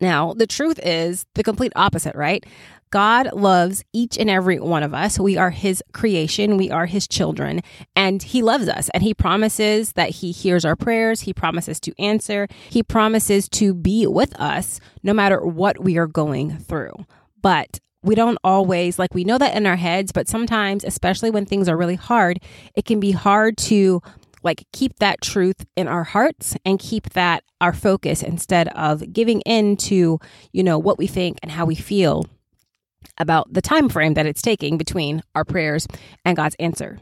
Now, 0.00 0.32
the 0.34 0.46
truth 0.46 0.80
is 0.82 1.26
the 1.34 1.44
complete 1.44 1.72
opposite, 1.76 2.14
right? 2.14 2.44
God 2.90 3.32
loves 3.32 3.84
each 3.92 4.16
and 4.16 4.30
every 4.30 4.58
one 4.58 4.82
of 4.82 4.94
us. 4.94 5.18
We 5.18 5.36
are 5.36 5.50
His 5.50 5.82
creation, 5.92 6.56
we 6.56 6.70
are 6.70 6.86
His 6.86 7.08
children, 7.08 7.62
and 7.94 8.22
He 8.22 8.42
loves 8.42 8.68
us. 8.68 8.88
And 8.94 9.02
He 9.02 9.14
promises 9.14 9.92
that 9.92 10.10
He 10.10 10.32
hears 10.32 10.64
our 10.64 10.76
prayers, 10.76 11.22
He 11.22 11.32
promises 11.32 11.80
to 11.80 11.92
answer, 11.98 12.48
He 12.70 12.82
promises 12.82 13.48
to 13.50 13.74
be 13.74 14.06
with 14.06 14.38
us 14.40 14.80
no 15.02 15.12
matter 15.12 15.44
what 15.44 15.82
we 15.82 15.98
are 15.98 16.06
going 16.06 16.58
through. 16.58 16.94
But 17.40 17.80
we 18.02 18.14
don't 18.14 18.38
always 18.44 18.98
like 18.98 19.14
we 19.14 19.24
know 19.24 19.38
that 19.38 19.56
in 19.56 19.66
our 19.66 19.76
heads, 19.76 20.12
but 20.12 20.28
sometimes, 20.28 20.84
especially 20.84 21.30
when 21.30 21.44
things 21.44 21.68
are 21.68 21.76
really 21.76 21.96
hard, 21.96 22.38
it 22.74 22.84
can 22.84 23.00
be 23.00 23.10
hard 23.10 23.56
to 23.58 24.00
like 24.42 24.64
keep 24.72 24.96
that 25.00 25.20
truth 25.20 25.66
in 25.74 25.88
our 25.88 26.04
hearts 26.04 26.56
and 26.64 26.78
keep 26.78 27.10
that 27.10 27.42
our 27.60 27.72
focus 27.72 28.22
instead 28.22 28.68
of 28.68 29.12
giving 29.12 29.40
in 29.40 29.76
to 29.76 30.20
you 30.52 30.62
know 30.62 30.78
what 30.78 30.98
we 30.98 31.06
think 31.08 31.38
and 31.42 31.50
how 31.50 31.64
we 31.64 31.74
feel 31.74 32.24
about 33.18 33.52
the 33.52 33.62
time 33.62 33.88
frame 33.88 34.14
that 34.14 34.26
it's 34.26 34.42
taking 34.42 34.78
between 34.78 35.22
our 35.34 35.44
prayers 35.44 35.86
and 36.24 36.36
God's 36.36 36.56
answer. 36.58 36.98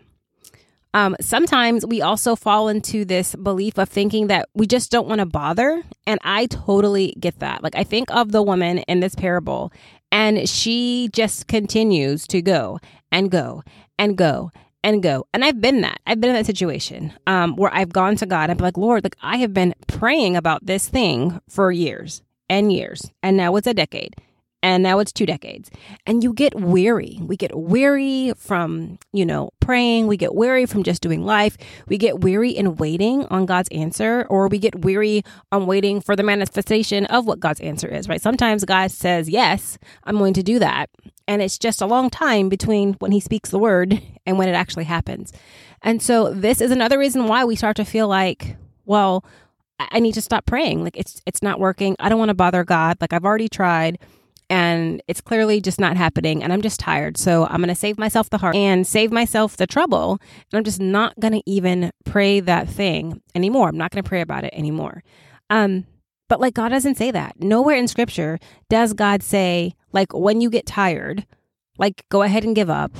Um, 0.94 1.16
sometimes 1.20 1.84
we 1.84 2.00
also 2.02 2.36
fall 2.36 2.68
into 2.68 3.04
this 3.04 3.34
belief 3.34 3.78
of 3.78 3.88
thinking 3.88 4.28
that 4.28 4.48
we 4.54 4.68
just 4.68 4.92
don't 4.92 5.08
want 5.08 5.18
to 5.18 5.26
bother. 5.26 5.82
And 6.06 6.20
I 6.22 6.46
totally 6.46 7.16
get 7.18 7.40
that. 7.40 7.64
Like, 7.64 7.74
I 7.74 7.82
think 7.82 8.14
of 8.14 8.30
the 8.30 8.42
woman 8.42 8.78
in 8.78 9.00
this 9.00 9.16
parable, 9.16 9.72
and 10.12 10.48
she 10.48 11.10
just 11.12 11.48
continues 11.48 12.28
to 12.28 12.40
go 12.40 12.78
and 13.10 13.28
go 13.28 13.64
and 13.98 14.16
go 14.16 14.52
and 14.84 15.02
go. 15.02 15.26
And 15.34 15.44
I've 15.44 15.60
been 15.60 15.80
that. 15.80 15.98
I've 16.06 16.20
been 16.20 16.30
in 16.30 16.36
that 16.36 16.46
situation 16.46 17.12
um, 17.26 17.56
where 17.56 17.74
I've 17.74 17.92
gone 17.92 18.14
to 18.16 18.26
God 18.26 18.48
and 18.48 18.56
be 18.56 18.62
like, 18.62 18.76
Lord, 18.76 19.02
like 19.02 19.16
I 19.20 19.38
have 19.38 19.52
been 19.52 19.74
praying 19.88 20.36
about 20.36 20.64
this 20.64 20.88
thing 20.88 21.40
for 21.48 21.72
years 21.72 22.22
and 22.48 22.72
years, 22.72 23.10
and 23.20 23.36
now 23.36 23.56
it's 23.56 23.66
a 23.66 23.74
decade 23.74 24.14
and 24.64 24.82
now 24.82 24.98
it's 24.98 25.12
two 25.12 25.26
decades. 25.26 25.70
And 26.06 26.24
you 26.24 26.32
get 26.32 26.58
weary. 26.58 27.18
We 27.20 27.36
get 27.36 27.54
weary 27.54 28.32
from 28.36 28.98
you 29.12 29.26
know 29.26 29.50
praying. 29.60 30.06
We 30.06 30.16
get 30.16 30.34
weary 30.34 30.64
from 30.64 30.82
just 30.82 31.02
doing 31.02 31.22
life. 31.22 31.58
We 31.86 31.98
get 31.98 32.20
weary 32.20 32.50
in 32.50 32.76
waiting 32.76 33.26
on 33.26 33.44
god's 33.44 33.68
answer 33.68 34.26
or 34.30 34.48
we 34.48 34.58
get 34.58 34.80
weary 34.80 35.22
on 35.52 35.66
waiting 35.66 36.00
for 36.00 36.16
the 36.16 36.22
manifestation 36.22 37.04
of 37.06 37.26
what 37.26 37.40
god's 37.40 37.60
answer 37.60 37.86
is 37.86 38.08
right? 38.08 38.22
Sometimes 38.22 38.64
god 38.64 38.90
says 38.90 39.28
yes 39.28 39.76
i'm 40.04 40.16
going 40.16 40.34
to 40.34 40.42
do 40.42 40.58
that. 40.58 40.88
And 41.28 41.42
it's 41.42 41.58
just 41.58 41.82
a 41.82 41.86
long 41.86 42.08
time 42.08 42.48
between 42.48 42.94
when 42.94 43.12
he 43.12 43.20
speaks 43.20 43.50
the 43.50 43.58
word 43.58 44.00
and 44.26 44.38
when 44.38 44.48
it 44.48 44.54
actually 44.54 44.84
happens. 44.84 45.32
And 45.82 46.00
so 46.00 46.32
this 46.32 46.62
is 46.62 46.70
another 46.70 46.98
reason 46.98 47.28
why 47.28 47.44
we 47.44 47.54
start 47.54 47.76
to 47.76 47.84
feel 47.84 48.08
like 48.08 48.56
well 48.86 49.26
I 49.78 50.00
need 50.00 50.14
to 50.14 50.22
stop 50.22 50.46
praying. 50.46 50.84
Like 50.84 50.96
it's 50.96 51.20
it's 51.26 51.42
not 51.42 51.60
working. 51.60 51.96
I 51.98 52.08
don't 52.08 52.18
want 52.18 52.30
to 52.30 52.34
bother 52.34 52.64
God. 52.64 52.96
Like 53.02 53.12
I've 53.12 53.26
already 53.26 53.50
tried 53.50 53.98
and 54.50 55.02
it's 55.08 55.20
clearly 55.20 55.60
just 55.60 55.80
not 55.80 55.96
happening 55.96 56.42
and 56.42 56.52
I'm 56.52 56.62
just 56.62 56.80
tired. 56.80 57.16
So 57.16 57.46
I'm 57.46 57.58
going 57.58 57.68
to 57.68 57.74
save 57.74 57.98
myself 57.98 58.30
the 58.30 58.38
heart 58.38 58.56
and 58.56 58.86
save 58.86 59.12
myself 59.12 59.56
the 59.56 59.66
trouble. 59.66 60.18
And 60.52 60.58
I'm 60.58 60.64
just 60.64 60.80
not 60.80 61.18
going 61.18 61.32
to 61.32 61.42
even 61.46 61.90
pray 62.04 62.40
that 62.40 62.68
thing 62.68 63.22
anymore. 63.34 63.68
I'm 63.68 63.78
not 63.78 63.90
going 63.90 64.02
to 64.02 64.08
pray 64.08 64.20
about 64.20 64.44
it 64.44 64.54
anymore. 64.54 65.02
Um 65.50 65.86
but 66.28 66.40
like 66.40 66.54
God 66.54 66.70
doesn't 66.70 66.96
say 66.96 67.10
that. 67.10 67.38
Nowhere 67.38 67.76
in 67.76 67.86
scripture 67.86 68.38
does 68.70 68.94
God 68.94 69.22
say 69.22 69.74
like 69.92 70.12
when 70.14 70.40
you 70.40 70.50
get 70.50 70.66
tired, 70.66 71.26
like 71.78 72.04
go 72.08 72.22
ahead 72.22 72.44
and 72.44 72.56
give 72.56 72.70
up 72.70 72.92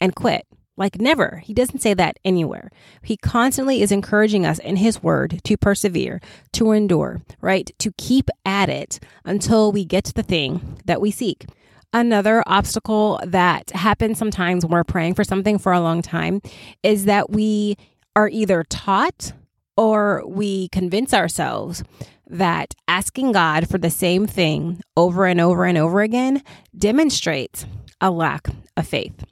and 0.00 0.14
quit. 0.14 0.46
Like 0.76 1.00
never. 1.00 1.42
He 1.44 1.54
doesn't 1.54 1.80
say 1.80 1.94
that 1.94 2.18
anywhere. 2.24 2.70
He 3.02 3.16
constantly 3.16 3.80
is 3.82 3.90
encouraging 3.90 4.44
us 4.44 4.58
in 4.58 4.76
his 4.76 5.02
word 5.02 5.40
to 5.44 5.56
persevere, 5.56 6.20
to 6.52 6.72
endure, 6.72 7.22
right? 7.40 7.70
To 7.78 7.92
keep 7.96 8.28
at 8.44 8.68
it 8.68 9.00
until 9.24 9.72
we 9.72 9.84
get 9.84 10.04
to 10.04 10.14
the 10.14 10.22
thing 10.22 10.80
that 10.84 11.00
we 11.00 11.10
seek. 11.10 11.46
Another 11.92 12.42
obstacle 12.46 13.20
that 13.24 13.70
happens 13.70 14.18
sometimes 14.18 14.64
when 14.64 14.72
we're 14.72 14.84
praying 14.84 15.14
for 15.14 15.24
something 15.24 15.58
for 15.58 15.72
a 15.72 15.80
long 15.80 16.02
time 16.02 16.42
is 16.82 17.06
that 17.06 17.30
we 17.30 17.76
are 18.14 18.28
either 18.28 18.64
taught 18.64 19.32
or 19.78 20.22
we 20.26 20.68
convince 20.68 21.14
ourselves 21.14 21.82
that 22.26 22.74
asking 22.88 23.32
God 23.32 23.68
for 23.68 23.78
the 23.78 23.90
same 23.90 24.26
thing 24.26 24.80
over 24.96 25.26
and 25.26 25.40
over 25.40 25.64
and 25.64 25.78
over 25.78 26.00
again 26.00 26.42
demonstrates 26.76 27.64
a 28.00 28.10
lack 28.10 28.48
of 28.76 28.86
faith. 28.86 29.24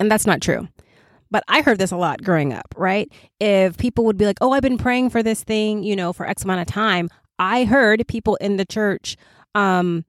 And 0.00 0.10
that's 0.10 0.26
not 0.26 0.40
true. 0.40 0.68
But 1.30 1.44
I 1.48 1.60
heard 1.62 1.78
this 1.78 1.90
a 1.90 1.96
lot 1.96 2.22
growing 2.22 2.52
up, 2.52 2.74
right? 2.76 3.10
If 3.40 3.76
people 3.76 4.04
would 4.06 4.16
be 4.16 4.24
like, 4.24 4.38
oh, 4.40 4.52
I've 4.52 4.62
been 4.62 4.78
praying 4.78 5.10
for 5.10 5.22
this 5.22 5.44
thing, 5.44 5.82
you 5.82 5.94
know, 5.94 6.12
for 6.12 6.26
X 6.26 6.44
amount 6.44 6.62
of 6.62 6.66
time, 6.66 7.10
I 7.38 7.64
heard 7.64 8.06
people 8.08 8.36
in 8.36 8.56
the 8.56 8.64
church, 8.64 9.16
um, 9.54 10.04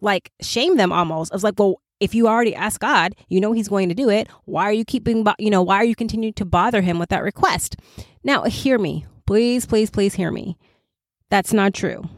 like 0.00 0.32
shame 0.40 0.76
them 0.76 0.92
almost. 0.92 1.32
I 1.32 1.36
was 1.36 1.44
like, 1.44 1.58
well, 1.58 1.80
if 2.00 2.14
you 2.14 2.26
already 2.26 2.54
ask 2.54 2.80
God, 2.80 3.14
you 3.28 3.40
know 3.40 3.52
He's 3.52 3.68
going 3.68 3.88
to 3.88 3.94
do 3.94 4.08
it. 4.08 4.28
Why 4.46 4.64
are 4.64 4.72
you 4.72 4.84
keeping, 4.84 5.24
you 5.38 5.50
know, 5.50 5.62
why 5.62 5.76
are 5.76 5.84
you 5.84 5.94
continuing 5.94 6.34
to 6.34 6.44
bother 6.44 6.80
Him 6.80 6.98
with 6.98 7.10
that 7.10 7.22
request? 7.22 7.76
Now, 8.24 8.44
hear 8.44 8.78
me. 8.78 9.06
Please, 9.26 9.66
please, 9.66 9.90
please 9.90 10.14
hear 10.14 10.30
me. 10.32 10.56
That's 11.30 11.52
not 11.52 11.74
true. 11.74 12.08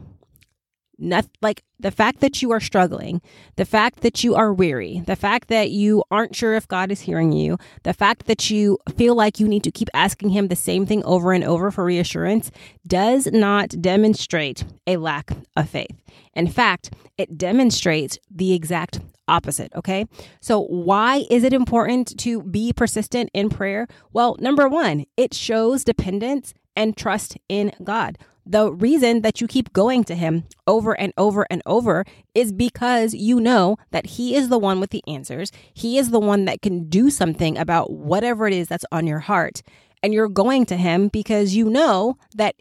Not 0.97 1.25
like 1.41 1.63
the 1.79 1.91
fact 1.91 2.21
that 2.21 2.41
you 2.41 2.51
are 2.51 2.59
struggling, 2.59 3.21
the 3.57 3.65
fact 3.65 4.01
that 4.01 4.23
you 4.23 4.35
are 4.35 4.53
weary, 4.53 5.03
the 5.05 5.15
fact 5.15 5.49
that 5.49 5.71
you 5.71 6.03
aren't 6.09 6.35
sure 6.35 6.55
if 6.55 6.67
God 6.67 6.91
is 6.91 7.01
hearing 7.01 7.31
you, 7.31 7.57
the 7.83 7.93
fact 7.93 8.27
that 8.27 8.49
you 8.49 8.77
feel 8.95 9.15
like 9.15 9.39
you 9.39 9.47
need 9.47 9.63
to 9.63 9.71
keep 9.71 9.89
asking 9.93 10.29
Him 10.29 10.47
the 10.47 10.55
same 10.55 10.85
thing 10.85 11.03
over 11.03 11.33
and 11.33 11.43
over 11.43 11.71
for 11.71 11.83
reassurance 11.83 12.51
does 12.87 13.27
not 13.31 13.69
demonstrate 13.81 14.63
a 14.87 14.97
lack 14.97 15.31
of 15.55 15.69
faith. 15.69 15.95
In 16.33 16.47
fact, 16.47 16.93
it 17.17 17.37
demonstrates 17.37 18.17
the 18.29 18.53
exact 18.53 18.99
opposite. 19.27 19.71
Okay. 19.75 20.05
So, 20.39 20.61
why 20.61 21.25
is 21.29 21.43
it 21.43 21.53
important 21.53 22.17
to 22.19 22.43
be 22.43 22.73
persistent 22.73 23.29
in 23.33 23.49
prayer? 23.49 23.87
Well, 24.13 24.35
number 24.39 24.67
one, 24.69 25.05
it 25.17 25.33
shows 25.33 25.83
dependence 25.83 26.53
and 26.75 26.95
trust 26.95 27.37
in 27.49 27.71
God. 27.83 28.17
The 28.45 28.71
reason 28.71 29.21
that 29.21 29.41
you 29.41 29.47
keep 29.47 29.73
going 29.73 30.03
to 30.05 30.15
Him 30.15 30.43
over 30.67 30.93
and 30.99 31.13
over 31.17 31.47
and 31.49 31.63
over 31.65 32.05
is 32.35 32.53
because 32.53 33.13
you 33.13 33.39
know 33.39 33.77
that 33.91 34.05
He 34.05 34.35
is 34.35 34.49
the 34.49 34.59
one 34.59 34.79
with 34.79 34.91
the 34.91 35.03
answers. 35.07 35.51
He 35.73 35.97
is 35.97 36.11
the 36.11 36.19
one 36.19 36.45
that 36.45 36.61
can 36.61 36.87
do 36.87 37.09
something 37.09 37.57
about 37.57 37.91
whatever 37.91 38.47
it 38.47 38.53
is 38.53 38.67
that's 38.67 38.85
on 38.91 39.07
your 39.07 39.19
heart. 39.19 39.61
And 40.03 40.13
you're 40.13 40.29
going 40.29 40.65
to 40.67 40.77
Him 40.77 41.07
because 41.07 41.55
you 41.55 41.69
know 41.69 42.17
that 42.35 42.55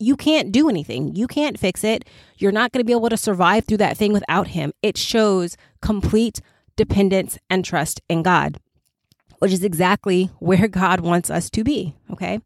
you 0.00 0.16
can't 0.16 0.52
do 0.52 0.68
anything. 0.68 1.14
You 1.14 1.26
can't 1.26 1.58
fix 1.58 1.84
it. 1.84 2.04
You're 2.36 2.52
not 2.52 2.72
going 2.72 2.80
to 2.80 2.86
be 2.86 2.92
able 2.92 3.08
to 3.08 3.16
survive 3.16 3.64
through 3.64 3.78
that 3.78 3.96
thing 3.96 4.12
without 4.12 4.48
Him. 4.48 4.72
It 4.82 4.96
shows 4.96 5.56
complete 5.80 6.40
dependence 6.76 7.38
and 7.50 7.64
trust 7.64 8.00
in 8.08 8.22
God, 8.22 8.58
which 9.38 9.52
is 9.52 9.64
exactly 9.64 10.30
where 10.38 10.68
God 10.68 11.00
wants 11.00 11.30
us 11.30 11.50
to 11.50 11.62
be. 11.62 11.94
Okay. 12.10 12.40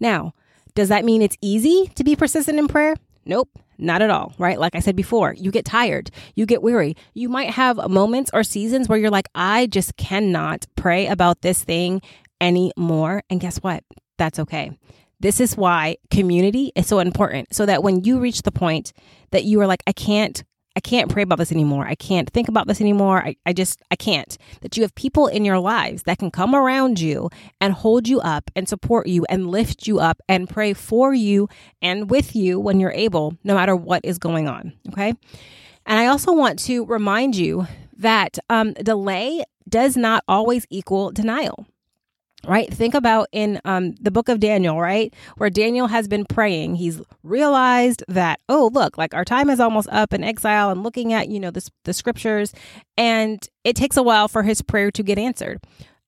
Now, 0.00 0.34
does 0.78 0.90
that 0.90 1.04
mean 1.04 1.22
it's 1.22 1.36
easy 1.42 1.90
to 1.96 2.04
be 2.04 2.14
persistent 2.14 2.56
in 2.56 2.68
prayer? 2.68 2.94
Nope, 3.24 3.50
not 3.78 4.00
at 4.00 4.10
all, 4.10 4.32
right? 4.38 4.60
Like 4.60 4.76
I 4.76 4.78
said 4.78 4.94
before, 4.94 5.34
you 5.34 5.50
get 5.50 5.64
tired, 5.64 6.12
you 6.36 6.46
get 6.46 6.62
weary. 6.62 6.96
You 7.14 7.28
might 7.28 7.50
have 7.50 7.90
moments 7.90 8.30
or 8.32 8.44
seasons 8.44 8.88
where 8.88 8.96
you're 8.96 9.10
like, 9.10 9.26
I 9.34 9.66
just 9.66 9.96
cannot 9.96 10.66
pray 10.76 11.08
about 11.08 11.42
this 11.42 11.64
thing 11.64 12.00
anymore. 12.40 13.24
And 13.28 13.40
guess 13.40 13.58
what? 13.58 13.82
That's 14.18 14.38
okay. 14.38 14.70
This 15.18 15.40
is 15.40 15.56
why 15.56 15.96
community 16.12 16.70
is 16.76 16.86
so 16.86 17.00
important. 17.00 17.52
So 17.52 17.66
that 17.66 17.82
when 17.82 18.04
you 18.04 18.20
reach 18.20 18.42
the 18.42 18.52
point 18.52 18.92
that 19.32 19.42
you 19.42 19.60
are 19.60 19.66
like, 19.66 19.82
I 19.88 19.92
can't 19.92 20.44
I 20.78 20.80
can't 20.80 21.10
pray 21.10 21.24
about 21.24 21.38
this 21.38 21.50
anymore. 21.50 21.88
I 21.88 21.96
can't 21.96 22.30
think 22.30 22.46
about 22.46 22.68
this 22.68 22.80
anymore. 22.80 23.18
I, 23.20 23.34
I 23.44 23.52
just, 23.52 23.82
I 23.90 23.96
can't. 23.96 24.38
That 24.60 24.76
you 24.76 24.84
have 24.84 24.94
people 24.94 25.26
in 25.26 25.44
your 25.44 25.58
lives 25.58 26.04
that 26.04 26.18
can 26.18 26.30
come 26.30 26.54
around 26.54 27.00
you 27.00 27.30
and 27.60 27.72
hold 27.72 28.06
you 28.06 28.20
up 28.20 28.48
and 28.54 28.68
support 28.68 29.08
you 29.08 29.26
and 29.28 29.50
lift 29.50 29.88
you 29.88 29.98
up 29.98 30.22
and 30.28 30.48
pray 30.48 30.74
for 30.74 31.12
you 31.12 31.48
and 31.82 32.08
with 32.08 32.36
you 32.36 32.60
when 32.60 32.78
you're 32.78 32.92
able, 32.92 33.36
no 33.42 33.56
matter 33.56 33.74
what 33.74 34.04
is 34.04 34.18
going 34.18 34.46
on. 34.46 34.72
Okay. 34.90 35.08
And 35.84 35.98
I 35.98 36.06
also 36.06 36.32
want 36.32 36.60
to 36.60 36.86
remind 36.86 37.34
you 37.34 37.66
that 37.96 38.38
um, 38.48 38.74
delay 38.74 39.42
does 39.68 39.96
not 39.96 40.22
always 40.28 40.64
equal 40.70 41.10
denial 41.10 41.66
right? 42.46 42.72
Think 42.72 42.94
about 42.94 43.28
in 43.32 43.60
um, 43.64 43.94
the 44.00 44.10
book 44.10 44.28
of 44.28 44.40
daniel 44.40 44.80
right? 44.80 45.12
Where 45.36 45.50
daniel 45.50 45.86
has 45.88 46.08
been 46.08 46.24
praying. 46.24 46.76
He's 46.76 47.00
realized 47.22 48.04
that 48.08 48.40
oh 48.48 48.70
look 48.72 48.96
like 48.98 49.14
our 49.14 49.24
time 49.24 49.50
is 49.50 49.60
almost 49.60 49.88
up 49.90 50.12
in 50.12 50.22
exile. 50.22 50.70
And 50.70 50.82
looking 50.82 51.12
at 51.12 51.28
you 51.28 51.40
know 51.40 51.50
the, 51.50 51.68
the 51.84 51.92
scriptures. 51.92 52.52
And 52.96 53.46
it 53.64 53.76
takes 53.76 53.96
a 53.96 54.02
while 54.02 54.28
for 54.28 54.42
his 54.42 54.62
prayer 54.62 54.90
to 54.92 55.02
get 55.02 55.18
answered. 55.18 55.60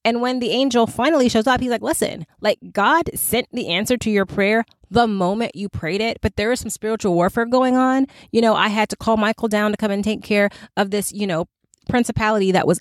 And 0.05 0.23
when 0.23 0.41
the 0.41 0.51
angel 0.51 0.87
finally 0.87 1.29
shows 1.29 1.47
up 1.47 1.61
he's 1.61 1.71
like 1.71 1.83
listen 1.83 2.27
like 2.41 2.59
god 2.73 3.11
sent 3.15 3.49
the 3.53 3.69
answer 3.69 3.97
to 3.99 4.11
your 4.11 4.27
prayer 4.27 4.65
the 4.91 5.07
moment 5.07 5.55
you 5.55 5.69
prayed 5.69 6.01
it 6.01 6.19
but 6.23 6.37
there 6.37 6.53
is 6.53 6.61
some 6.61 6.71
spiritual 6.71 7.15
warfare 7.15 7.47
going 7.47 7.77
on. 7.77 8.07
You 8.31 8.41
know 8.41 8.55
i 8.55 8.69
had 8.69 8.89
to 8.91 8.97
call 8.97 9.17
michael 9.17 9.49
down 9.49 9.73
to 9.73 9.77
come 9.77 9.91
and 9.91 10.05
take 10.05 10.23
care 10.23 10.49
of 10.77 10.91
this 10.91 11.13
you 11.13 11.27
know 11.27 11.47
principality 11.89 12.53
that 12.53 12.67
was 12.67 12.81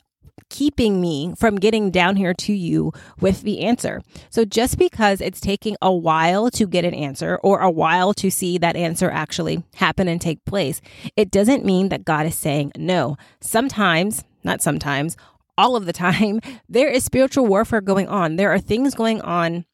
keeping 0.50 1.02
me 1.02 1.34
from 1.38 1.56
getting 1.56 1.92
down 1.92 2.16
here 2.16 2.34
to 2.34 2.54
you 2.54 2.92
with 3.20 3.42
the 3.42 3.62
answer. 3.62 4.02
So 4.30 4.46
just 4.46 4.78
because 4.78 5.22
it's 5.22 5.40
taking 5.40 5.76
a 5.82 5.94
while 5.94 6.50
to 6.52 6.68
get 6.68 6.86
an 6.86 6.94
answer 6.94 7.40
or 7.44 7.60
a 7.60 7.72
while 7.72 8.14
to 8.16 8.30
see 8.30 8.58
that 8.58 8.76
answer 8.76 9.10
actually 9.10 9.64
happen 9.76 10.08
and 10.08 10.22
take 10.22 10.44
place, 10.46 10.82
it 11.16 11.32
doesn't 11.32 11.66
mean 11.66 11.90
that 11.90 12.06
God 12.06 12.26
is 12.26 12.36
saying 12.36 12.72
no. 12.78 13.18
Sometimes, 13.42 14.24
not 14.44 14.62
sometimes, 14.62 15.18
all 15.58 15.76
of 15.76 15.86
the 15.86 15.94
time, 15.94 16.40
there 16.70 16.90
is 16.90 17.04
spiritual 17.04 17.46
warfare 17.46 17.82
going 17.82 18.08
on. 18.08 18.36
There 18.36 18.52
are 18.52 18.60
things 18.60 18.96
going 18.96 19.22
on 19.22 19.66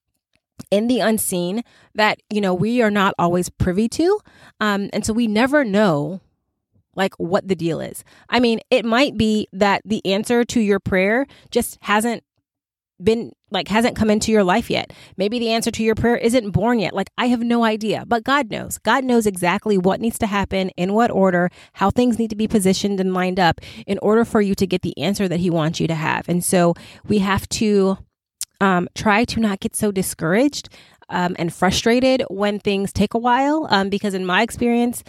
in 0.72 0.88
the 0.88 1.00
unseen 1.00 1.64
that 1.96 2.20
you 2.30 2.40
know 2.42 2.54
we 2.54 2.82
are 2.82 2.90
not 2.90 3.14
always 3.20 3.50
privy 3.50 3.90
to 3.90 4.20
um, 4.62 4.90
and 4.94 5.06
so 5.06 5.12
we 5.12 5.28
never 5.28 5.66
know 5.66 6.22
like 6.96 7.14
what 7.16 7.48
the 7.48 7.56
deal 7.56 7.82
is. 7.82 8.04
I 8.30 8.40
mean, 8.40 8.60
it 8.70 8.86
might 8.86 9.18
be 9.18 9.48
that 9.54 9.82
the 9.86 10.06
answer 10.06 10.44
to 10.46 10.60
your 10.60 10.80
prayer 10.80 11.26
just 11.52 11.78
hasn't 11.82 12.24
been 13.04 13.34
like 13.52 13.68
hasn't 13.68 13.96
come 13.96 14.10
into 14.10 14.32
your 14.32 14.44
life 14.44 14.70
yet. 14.70 14.94
Maybe 15.18 15.38
the 15.40 15.52
answer 15.52 15.72
to 15.72 15.84
your 15.84 15.96
prayer 15.96 16.16
isn't 16.16 16.52
born 16.52 16.80
yet. 16.80 16.94
Like 16.94 17.10
I 17.18 17.28
have 17.28 17.42
no 17.42 17.64
idea, 17.64 18.06
but 18.08 18.24
God 18.24 18.50
knows. 18.50 18.78
God 18.78 19.04
knows 19.04 19.26
exactly 19.26 19.78
what 19.78 20.00
needs 20.00 20.18
to 20.20 20.28
happen, 20.28 20.70
in 20.78 20.94
what 20.94 21.12
order, 21.12 21.50
how 21.74 21.90
things 21.90 22.18
need 22.18 22.30
to 22.30 22.36
be 22.36 22.48
positioned 22.48 23.00
and 23.00 23.14
lined 23.14 23.40
up 23.40 23.60
in 23.86 23.98
order 24.02 24.24
for 24.24 24.42
you 24.42 24.56
to 24.56 24.68
get 24.68 24.82
the 24.82 24.98
answer 24.98 25.28
that 25.28 25.40
he 25.40 25.50
wants 25.50 25.80
you 25.80 25.88
to 25.88 25.96
have. 25.96 26.28
And 26.30 26.44
so 26.44 26.74
we 27.06 27.20
have 27.20 27.48
to 27.50 27.98
um, 28.62 28.88
try 28.96 29.26
to 29.26 29.40
not 29.40 29.60
get 29.60 29.76
so 29.76 29.92
discouraged 29.92 30.70
um, 31.10 31.36
and 31.38 31.54
frustrated 31.54 32.24
when 32.30 32.60
things 32.60 32.92
take 32.92 33.14
a 33.14 33.20
while. 33.20 33.68
Um, 33.70 33.90
because 33.90 34.14
in 34.14 34.26
my 34.26 34.42
experience, 34.42 35.04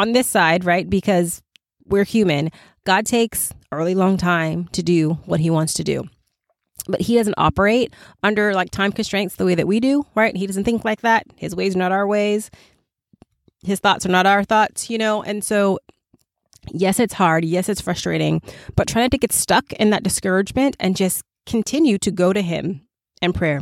on 0.00 0.12
this 0.12 0.26
side, 0.26 0.64
right? 0.64 0.88
Because 0.88 1.42
we're 1.86 2.04
human, 2.04 2.50
God 2.86 3.04
takes 3.04 3.52
a 3.70 3.76
really 3.76 3.94
long 3.94 4.16
time 4.16 4.68
to 4.68 4.82
do 4.82 5.18
what 5.26 5.40
he 5.40 5.50
wants 5.50 5.74
to 5.74 5.84
do. 5.84 6.04
But 6.88 7.02
he 7.02 7.16
doesn't 7.16 7.34
operate 7.36 7.92
under 8.22 8.54
like 8.54 8.70
time 8.70 8.92
constraints 8.92 9.36
the 9.36 9.44
way 9.44 9.54
that 9.54 9.66
we 9.66 9.78
do, 9.78 10.06
right? 10.14 10.34
He 10.34 10.46
doesn't 10.46 10.64
think 10.64 10.84
like 10.84 11.02
that. 11.02 11.24
His 11.36 11.54
ways 11.54 11.76
are 11.76 11.78
not 11.78 11.92
our 11.92 12.06
ways. 12.06 12.50
His 13.62 13.80
thoughts 13.80 14.06
are 14.06 14.10
not 14.10 14.24
our 14.24 14.42
thoughts, 14.42 14.88
you 14.88 14.96
know? 14.96 15.22
And 15.22 15.44
so 15.44 15.78
yes, 16.72 16.98
it's 16.98 17.14
hard. 17.14 17.44
Yes, 17.44 17.68
it's 17.68 17.82
frustrating, 17.82 18.40
but 18.76 18.88
try 18.88 19.02
not 19.02 19.10
to 19.10 19.18
get 19.18 19.32
stuck 19.32 19.72
in 19.74 19.90
that 19.90 20.02
discouragement 20.02 20.76
and 20.80 20.96
just 20.96 21.22
continue 21.44 21.98
to 21.98 22.10
go 22.10 22.32
to 22.32 22.40
Him 22.40 22.82
in 23.20 23.34
prayer. 23.34 23.60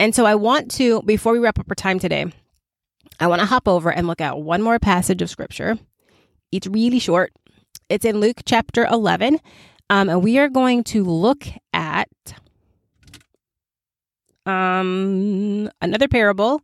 And 0.00 0.14
so 0.14 0.24
I 0.24 0.36
want 0.36 0.70
to, 0.72 1.02
before 1.02 1.32
we 1.32 1.38
wrap 1.38 1.58
up 1.58 1.66
our 1.68 1.74
time 1.74 1.98
today, 1.98 2.32
I 3.20 3.26
want 3.26 3.40
to 3.40 3.46
hop 3.46 3.66
over 3.68 3.90
and 3.90 4.06
look 4.06 4.20
at 4.20 4.38
one 4.38 4.62
more 4.62 4.78
passage 4.78 5.22
of 5.22 5.30
scripture. 5.30 5.78
It's 6.52 6.66
really 6.66 6.98
short. 6.98 7.32
It's 7.88 8.04
in 8.04 8.20
Luke 8.20 8.40
chapter 8.44 8.86
11. 8.86 9.40
Um, 9.90 10.08
and 10.08 10.22
we 10.22 10.38
are 10.38 10.48
going 10.48 10.84
to 10.84 11.02
look 11.04 11.46
at 11.72 12.08
um, 14.44 15.70
another 15.80 16.08
parable. 16.08 16.62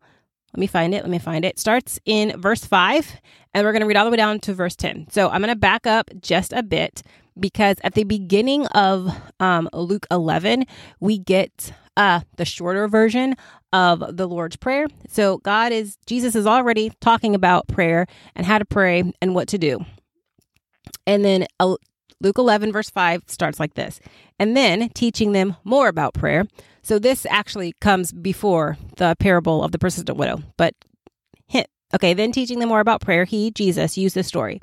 Let 0.53 0.61
me 0.61 0.67
find 0.67 0.95
it. 0.95 1.03
Let 1.03 1.11
me 1.11 1.19
find 1.19 1.45
it. 1.45 1.59
Starts 1.59 1.99
in 2.05 2.41
verse 2.41 2.65
5, 2.65 3.21
and 3.53 3.65
we're 3.65 3.73
going 3.73 3.81
to 3.81 3.87
read 3.87 3.97
all 3.97 4.05
the 4.05 4.11
way 4.11 4.17
down 4.17 4.39
to 4.41 4.55
verse 4.55 4.77
10. 4.77 5.09
So 5.11 5.29
I'm 5.29 5.41
going 5.41 5.53
to 5.53 5.57
back 5.59 5.87
up 5.87 6.11
just 6.21 6.53
a 6.53 6.63
bit 6.63 7.03
because 7.39 7.77
at 7.83 7.95
the 7.95 8.05
beginning 8.05 8.67
of 8.69 9.15
um, 9.41 9.69
Luke 9.73 10.07
11, 10.11 10.65
we 11.01 11.19
get 11.19 11.73
uh, 11.97 12.21
the 12.37 12.45
shorter 12.45 12.89
version 12.89 13.35
of 13.73 14.17
the 14.17 14.27
Lord's 14.27 14.57
Prayer. 14.57 14.87
So 15.09 15.39
God 15.39 15.73
is, 15.73 15.97
Jesus 16.07 16.35
is 16.35 16.47
already 16.47 16.93
talking 17.01 17.35
about 17.35 17.69
prayer 17.69 18.07
and 18.35 18.47
how 18.47 18.59
to 18.59 18.65
pray 18.65 19.13
and 19.21 19.35
what 19.35 19.49
to 19.49 19.59
do. 19.59 19.85
And 21.07 21.25
then 21.25 21.47
uh, 21.61 21.77
Luke 22.21 22.39
11, 22.39 22.73
verse 22.73 22.91
5 22.91 23.25
starts 23.27 23.61
like 23.61 23.75
this. 23.75 24.01
And 24.39 24.57
then 24.57 24.89
teaching 24.91 25.33
them 25.33 25.57
more 25.65 25.89
about 25.89 26.15
prayer. 26.15 26.45
So 26.83 26.99
this 26.99 27.27
actually 27.31 27.75
comes 27.81 28.13
before 28.13 28.77
the 28.97 29.17
parable 29.19 29.63
of 29.63 29.73
the 29.73 29.79
persistent 29.79 30.19
widow. 30.19 30.43
But 30.57 30.75
okay, 31.95 32.13
then 32.13 32.33
teaching 32.33 32.59
them 32.59 32.69
more 32.69 32.81
about 32.81 33.01
prayer, 33.01 33.25
he, 33.25 33.51
Jesus, 33.51 33.97
used 33.97 34.15
this 34.15 34.27
story. 34.27 34.61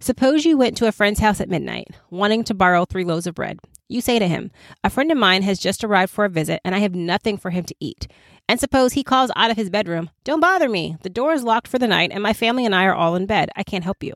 Suppose 0.00 0.44
you 0.44 0.58
went 0.58 0.76
to 0.78 0.88
a 0.88 0.92
friend's 0.92 1.20
house 1.20 1.40
at 1.40 1.48
midnight, 1.48 1.88
wanting 2.10 2.44
to 2.44 2.54
borrow 2.54 2.84
three 2.84 3.04
loaves 3.04 3.26
of 3.26 3.34
bread. 3.34 3.60
You 3.88 4.00
say 4.00 4.18
to 4.18 4.26
him, 4.26 4.50
A 4.82 4.90
friend 4.90 5.12
of 5.12 5.18
mine 5.18 5.42
has 5.42 5.58
just 5.58 5.84
arrived 5.84 6.12
for 6.12 6.24
a 6.24 6.30
visit, 6.30 6.60
and 6.64 6.74
I 6.74 6.78
have 6.78 6.94
nothing 6.94 7.36
for 7.36 7.50
him 7.50 7.64
to 7.64 7.74
eat. 7.78 8.08
And 8.48 8.58
suppose 8.58 8.94
he 8.94 9.04
calls 9.04 9.30
out 9.36 9.50
of 9.50 9.56
his 9.56 9.70
bedroom, 9.70 10.10
Don't 10.24 10.40
bother 10.40 10.68
me. 10.68 10.96
The 11.02 11.10
door 11.10 11.32
is 11.32 11.44
locked 11.44 11.68
for 11.68 11.78
the 11.78 11.86
night, 11.86 12.10
and 12.12 12.22
my 12.22 12.32
family 12.32 12.66
and 12.66 12.74
I 12.74 12.84
are 12.84 12.94
all 12.94 13.14
in 13.14 13.26
bed. 13.26 13.50
I 13.54 13.62
can't 13.62 13.84
help 13.84 14.02
you. 14.02 14.14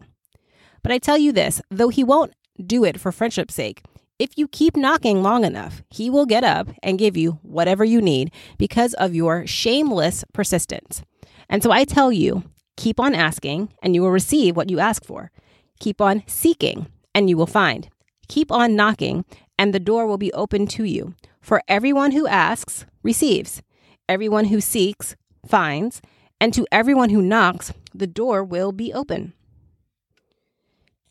But 0.82 0.92
I 0.92 0.98
tell 0.98 1.18
you 1.18 1.32
this, 1.32 1.62
though 1.70 1.88
he 1.88 2.04
won't 2.04 2.32
do 2.64 2.84
it 2.84 2.98
for 2.98 3.12
friendship's 3.12 3.54
sake, 3.54 3.82
if 4.18 4.30
you 4.36 4.48
keep 4.48 4.76
knocking 4.76 5.22
long 5.22 5.44
enough, 5.44 5.82
he 5.90 6.08
will 6.08 6.26
get 6.26 6.42
up 6.42 6.68
and 6.82 6.98
give 6.98 7.16
you 7.16 7.38
whatever 7.42 7.84
you 7.84 8.00
need 8.00 8.32
because 8.56 8.94
of 8.94 9.14
your 9.14 9.46
shameless 9.46 10.24
persistence. 10.32 11.02
And 11.48 11.62
so 11.62 11.70
I 11.70 11.84
tell 11.84 12.10
you, 12.10 12.42
keep 12.76 13.00
on 13.00 13.14
asking, 13.14 13.72
and 13.82 13.94
you 13.94 14.02
will 14.02 14.10
receive 14.10 14.56
what 14.56 14.70
you 14.70 14.78
ask 14.78 15.04
for. 15.04 15.30
Keep 15.80 16.00
on 16.00 16.22
seeking, 16.26 16.86
and 17.14 17.28
you 17.28 17.36
will 17.36 17.46
find. 17.46 17.88
Keep 18.28 18.50
on 18.50 18.76
knocking, 18.76 19.24
and 19.58 19.72
the 19.72 19.80
door 19.80 20.06
will 20.06 20.18
be 20.18 20.32
open 20.32 20.66
to 20.68 20.84
you. 20.84 21.14
For 21.40 21.62
everyone 21.68 22.12
who 22.12 22.26
asks 22.26 22.86
receives, 23.02 23.62
everyone 24.08 24.46
who 24.46 24.60
seeks 24.60 25.16
finds, 25.46 26.02
and 26.40 26.52
to 26.54 26.66
everyone 26.70 27.10
who 27.10 27.22
knocks, 27.22 27.72
the 27.94 28.06
door 28.06 28.44
will 28.44 28.72
be 28.72 28.92
open. 28.92 29.32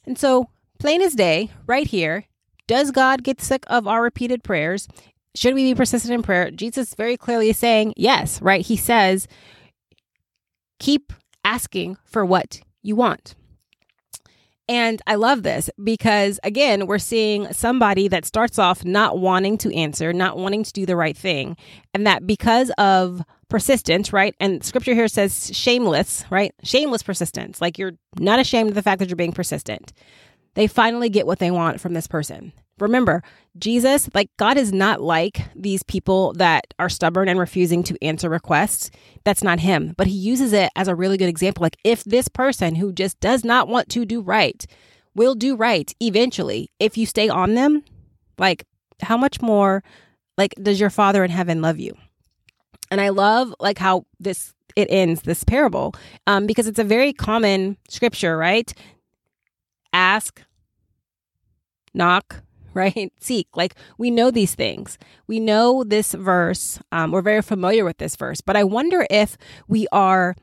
And 0.06 0.20
so, 0.20 0.50
plain 0.80 1.02
as 1.02 1.16
day, 1.16 1.50
right 1.66 1.88
here, 1.88 2.26
does 2.68 2.92
God 2.92 3.24
get 3.24 3.42
sick 3.42 3.64
of 3.68 3.88
our 3.88 4.02
repeated 4.02 4.44
prayers? 4.44 4.88
Should 5.36 5.54
we 5.54 5.64
be 5.64 5.76
persistent 5.76 6.14
in 6.14 6.24
prayer? 6.24 6.52
Jesus 6.52 6.94
very 6.96 7.18
clearly 7.18 7.50
is 7.50 7.58
saying 7.58 7.94
yes, 7.98 8.42
right? 8.42 8.66
He 8.66 8.78
says, 8.78 9.28
keep 10.80 11.14
asking 11.46 11.98
for 12.04 12.26
what 12.26 12.60
you 12.82 12.98
want. 12.98 13.36
And 14.68 15.00
I 15.06 15.14
love 15.16 15.44
this 15.44 15.70
because, 15.84 16.40
again, 16.44 16.88
we're 16.88 16.98
seeing 16.98 17.54
somebody 17.54 18.08
that 18.08 18.26
starts 18.26 18.58
off 18.58 18.84
not 18.84 19.20
wanting 19.20 19.60
to 19.60 19.74
answer, 19.76 20.12
not 20.12 20.38
wanting 20.38 20.64
to 20.64 20.74
do 20.74 20.88
the 20.88 20.96
right 20.96 21.16
thing. 21.16 21.56
And 21.94 22.08
that 22.08 22.26
because 22.26 22.72
of 22.72 23.22
persistence, 23.48 24.12
right? 24.12 24.34
And 24.40 24.64
scripture 24.64 24.96
here 24.96 25.08
says 25.08 25.56
shameless, 25.56 26.26
right? 26.32 26.52
Shameless 26.64 27.04
persistence. 27.04 27.62
Like 27.62 27.78
you're 27.78 27.94
not 28.18 28.40
ashamed 28.40 28.70
of 28.70 28.76
the 28.76 28.82
fact 28.82 29.00
that 29.00 29.08
you're 29.08 29.16
being 29.16 29.32
persistent. 29.32 29.94
They 30.56 30.68
finally 30.68 31.10
get 31.10 31.28
what 31.28 31.40
they 31.40 31.52
want 31.52 31.80
from 31.80 31.94
this 31.94 32.08
person. 32.08 32.54
Remember, 32.80 33.24
Jesus, 33.58 34.10
like 34.14 34.30
God 34.38 34.58
is 34.58 34.74
not 34.74 35.02
like 35.02 35.42
these 35.56 35.84
people 35.84 36.34
that 36.34 36.74
are 36.78 36.90
stubborn 36.90 37.30
and 37.30 37.40
refusing 37.40 37.84
to 37.84 37.98
answer 38.04 38.30
requests. 38.30 38.92
That's 39.24 39.44
not 39.44 39.62
him. 39.62 39.94
But 39.98 40.08
he 40.08 40.14
uses 40.14 40.52
it 40.52 40.72
as 40.76 40.88
a 40.88 40.96
really 40.96 41.18
good 41.18 41.30
example. 41.30 41.62
Like 41.62 41.78
if 41.84 42.04
this 42.04 42.28
person 42.28 42.76
who 42.76 42.92
just 42.92 43.20
does 43.22 43.46
not 43.46 43.70
want 43.70 43.88
to 43.90 44.06
do 44.06 44.22
right 44.22 44.66
will 45.14 45.36
do 45.36 45.56
right 45.56 45.94
eventually, 46.02 46.70
if 46.80 46.98
you 46.98 47.06
stay 47.06 47.30
on 47.30 47.54
them, 47.54 47.84
like 48.38 48.66
how 49.02 49.16
much 49.16 49.42
more 49.42 49.84
like 50.38 50.54
does 50.62 50.80
your 50.80 50.90
father 50.90 51.24
in 51.24 51.32
heaven 51.32 51.62
love 51.62 51.80
you? 51.80 51.96
And 52.92 53.00
I 53.00 53.10
love 53.10 53.56
like 53.60 53.78
how 53.78 54.06
this 54.20 54.54
it 54.76 54.88
ends 54.92 55.22
this 55.22 55.46
parable 55.46 55.94
um, 56.28 56.46
because 56.46 56.68
it's 56.68 56.80
a 56.80 56.84
very 56.84 57.14
common 57.14 57.78
scripture, 57.88 58.38
right? 58.38 58.74
Ask, 59.96 60.44
knock, 61.94 62.44
right? 62.74 63.14
Seek. 63.22 63.48
Like 63.56 63.76
we 63.98 64.12
know 64.12 64.30
these 64.30 64.54
things. 64.54 64.98
We 65.26 65.40
know 65.40 65.86
this 65.86 66.14
verse. 66.14 66.80
Um, 66.92 67.12
we're 67.12 67.22
very 67.22 67.42
familiar 67.42 67.86
with 67.86 67.98
this 67.98 68.18
verse, 68.18 68.42
but 68.42 68.58
I 68.58 68.66
wonder 68.66 69.08
if 69.10 69.38
we 69.70 69.88
are 69.94 70.36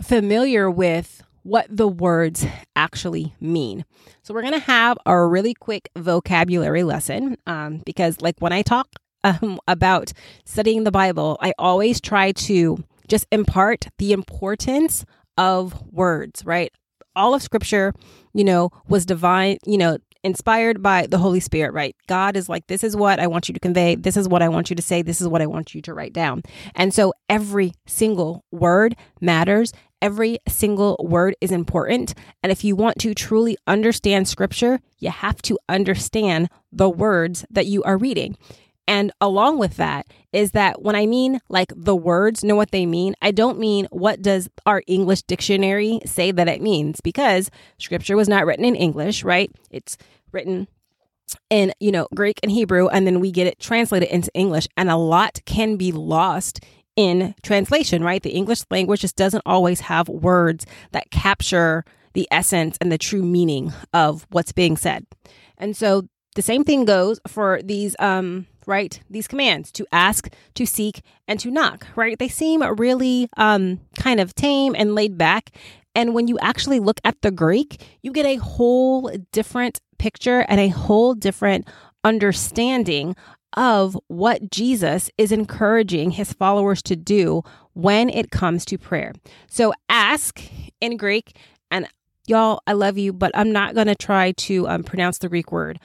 familiar 0.00 0.70
with 0.70 1.22
what 1.42 1.66
the 1.68 1.88
words 1.88 2.46
actually 2.76 3.34
mean. 3.40 3.84
So 4.22 4.32
we're 4.32 4.42
going 4.42 4.52
to 4.54 4.60
have 4.60 4.98
a 5.04 5.26
really 5.26 5.54
quick 5.54 5.88
vocabulary 5.96 6.84
lesson 6.84 7.36
um, 7.46 7.82
because, 7.84 8.20
like, 8.20 8.36
when 8.40 8.52
I 8.52 8.62
talk 8.62 8.88
um, 9.24 9.58
about 9.66 10.12
studying 10.44 10.84
the 10.84 10.90
Bible, 10.92 11.38
I 11.40 11.54
always 11.58 12.00
try 12.00 12.32
to 12.32 12.84
just 13.08 13.26
impart 13.32 13.88
the 13.98 14.12
importance 14.12 15.04
of 15.36 15.82
words, 15.90 16.44
right? 16.44 16.70
All 17.16 17.34
of 17.34 17.42
scripture, 17.42 17.92
you 18.32 18.44
know, 18.44 18.70
was 18.88 19.04
divine, 19.04 19.58
you 19.66 19.78
know, 19.78 19.98
inspired 20.22 20.82
by 20.82 21.06
the 21.06 21.18
Holy 21.18 21.40
Spirit, 21.40 21.72
right? 21.72 21.96
God 22.06 22.36
is 22.36 22.48
like, 22.48 22.66
this 22.66 22.84
is 22.84 22.94
what 22.94 23.18
I 23.18 23.26
want 23.26 23.48
you 23.48 23.54
to 23.54 23.60
convey. 23.60 23.94
This 23.94 24.16
is 24.16 24.28
what 24.28 24.42
I 24.42 24.48
want 24.48 24.70
you 24.70 24.76
to 24.76 24.82
say. 24.82 25.02
This 25.02 25.20
is 25.20 25.28
what 25.28 25.42
I 25.42 25.46
want 25.46 25.74
you 25.74 25.80
to 25.82 25.94
write 25.94 26.12
down. 26.12 26.42
And 26.74 26.92
so 26.92 27.12
every 27.28 27.72
single 27.86 28.44
word 28.50 28.96
matters. 29.20 29.72
Every 30.02 30.38
single 30.48 30.96
word 31.00 31.34
is 31.40 31.52
important. 31.52 32.14
And 32.42 32.52
if 32.52 32.64
you 32.64 32.76
want 32.76 32.98
to 33.00 33.14
truly 33.14 33.56
understand 33.66 34.28
scripture, 34.28 34.80
you 34.98 35.10
have 35.10 35.42
to 35.42 35.58
understand 35.68 36.48
the 36.72 36.88
words 36.88 37.44
that 37.50 37.66
you 37.66 37.82
are 37.82 37.98
reading. 37.98 38.36
And 38.90 39.12
along 39.20 39.60
with 39.60 39.76
that 39.76 40.08
is 40.32 40.50
that 40.50 40.82
when 40.82 40.96
I 40.96 41.06
mean 41.06 41.40
like 41.48 41.72
the 41.76 41.94
words 41.94 42.42
know 42.42 42.56
what 42.56 42.72
they 42.72 42.86
mean, 42.86 43.14
I 43.22 43.30
don't 43.30 43.60
mean 43.60 43.86
what 43.92 44.20
does 44.20 44.50
our 44.66 44.82
English 44.88 45.22
dictionary 45.22 46.00
say 46.04 46.32
that 46.32 46.48
it 46.48 46.60
means 46.60 47.00
because 47.00 47.52
scripture 47.78 48.16
was 48.16 48.28
not 48.28 48.46
written 48.46 48.64
in 48.64 48.74
English, 48.74 49.22
right? 49.22 49.48
It's 49.70 49.96
written 50.32 50.66
in, 51.50 51.72
you 51.78 51.92
know, 51.92 52.08
Greek 52.16 52.40
and 52.42 52.50
Hebrew 52.50 52.88
and 52.88 53.06
then 53.06 53.20
we 53.20 53.30
get 53.30 53.46
it 53.46 53.60
translated 53.60 54.08
into 54.08 54.28
English 54.34 54.66
and 54.76 54.90
a 54.90 54.96
lot 54.96 55.38
can 55.46 55.76
be 55.76 55.92
lost 55.92 56.58
in 56.96 57.36
translation, 57.44 58.02
right? 58.02 58.24
The 58.24 58.30
English 58.30 58.62
language 58.72 59.02
just 59.02 59.14
doesn't 59.14 59.44
always 59.46 59.82
have 59.82 60.08
words 60.08 60.66
that 60.90 61.12
capture 61.12 61.84
the 62.14 62.26
essence 62.32 62.76
and 62.80 62.90
the 62.90 62.98
true 62.98 63.22
meaning 63.22 63.72
of 63.94 64.26
what's 64.30 64.50
being 64.50 64.76
said. 64.76 65.06
And 65.56 65.76
so 65.76 66.08
the 66.34 66.42
same 66.42 66.64
thing 66.64 66.84
goes 66.86 67.20
for 67.28 67.60
these 67.62 67.94
um 68.00 68.48
right? 68.70 69.00
These 69.10 69.26
commands 69.26 69.72
to 69.72 69.86
ask, 69.90 70.32
to 70.54 70.64
seek, 70.64 71.02
and 71.26 71.40
to 71.40 71.50
knock, 71.50 71.88
right? 71.96 72.16
They 72.16 72.28
seem 72.28 72.62
really 72.78 73.28
um, 73.36 73.80
kind 73.98 74.20
of 74.20 74.34
tame 74.34 74.76
and 74.78 74.94
laid 74.94 75.18
back. 75.18 75.50
And 75.96 76.14
when 76.14 76.28
you 76.28 76.38
actually 76.38 76.78
look 76.78 77.00
at 77.04 77.20
the 77.20 77.32
Greek, 77.32 77.82
you 78.00 78.12
get 78.12 78.24
a 78.24 78.36
whole 78.36 79.10
different 79.32 79.80
picture 79.98 80.46
and 80.48 80.60
a 80.60 80.68
whole 80.68 81.14
different 81.14 81.68
understanding 82.04 83.16
of 83.54 83.98
what 84.06 84.52
Jesus 84.52 85.10
is 85.18 85.32
encouraging 85.32 86.12
his 86.12 86.32
followers 86.32 86.80
to 86.82 86.94
do 86.94 87.42
when 87.72 88.08
it 88.08 88.30
comes 88.30 88.64
to 88.66 88.78
prayer. 88.78 89.12
So, 89.48 89.74
ask 89.88 90.40
in 90.80 90.96
Greek, 90.96 91.36
and 91.72 91.88
y'all, 92.28 92.62
I 92.68 92.74
love 92.74 92.96
you, 92.96 93.12
but 93.12 93.32
I'm 93.34 93.50
not 93.50 93.74
going 93.74 93.88
to 93.88 93.96
try 93.96 94.30
to 94.30 94.68
um, 94.68 94.84
pronounce 94.84 95.18
the 95.18 95.28
Greek 95.28 95.50
word. 95.50 95.80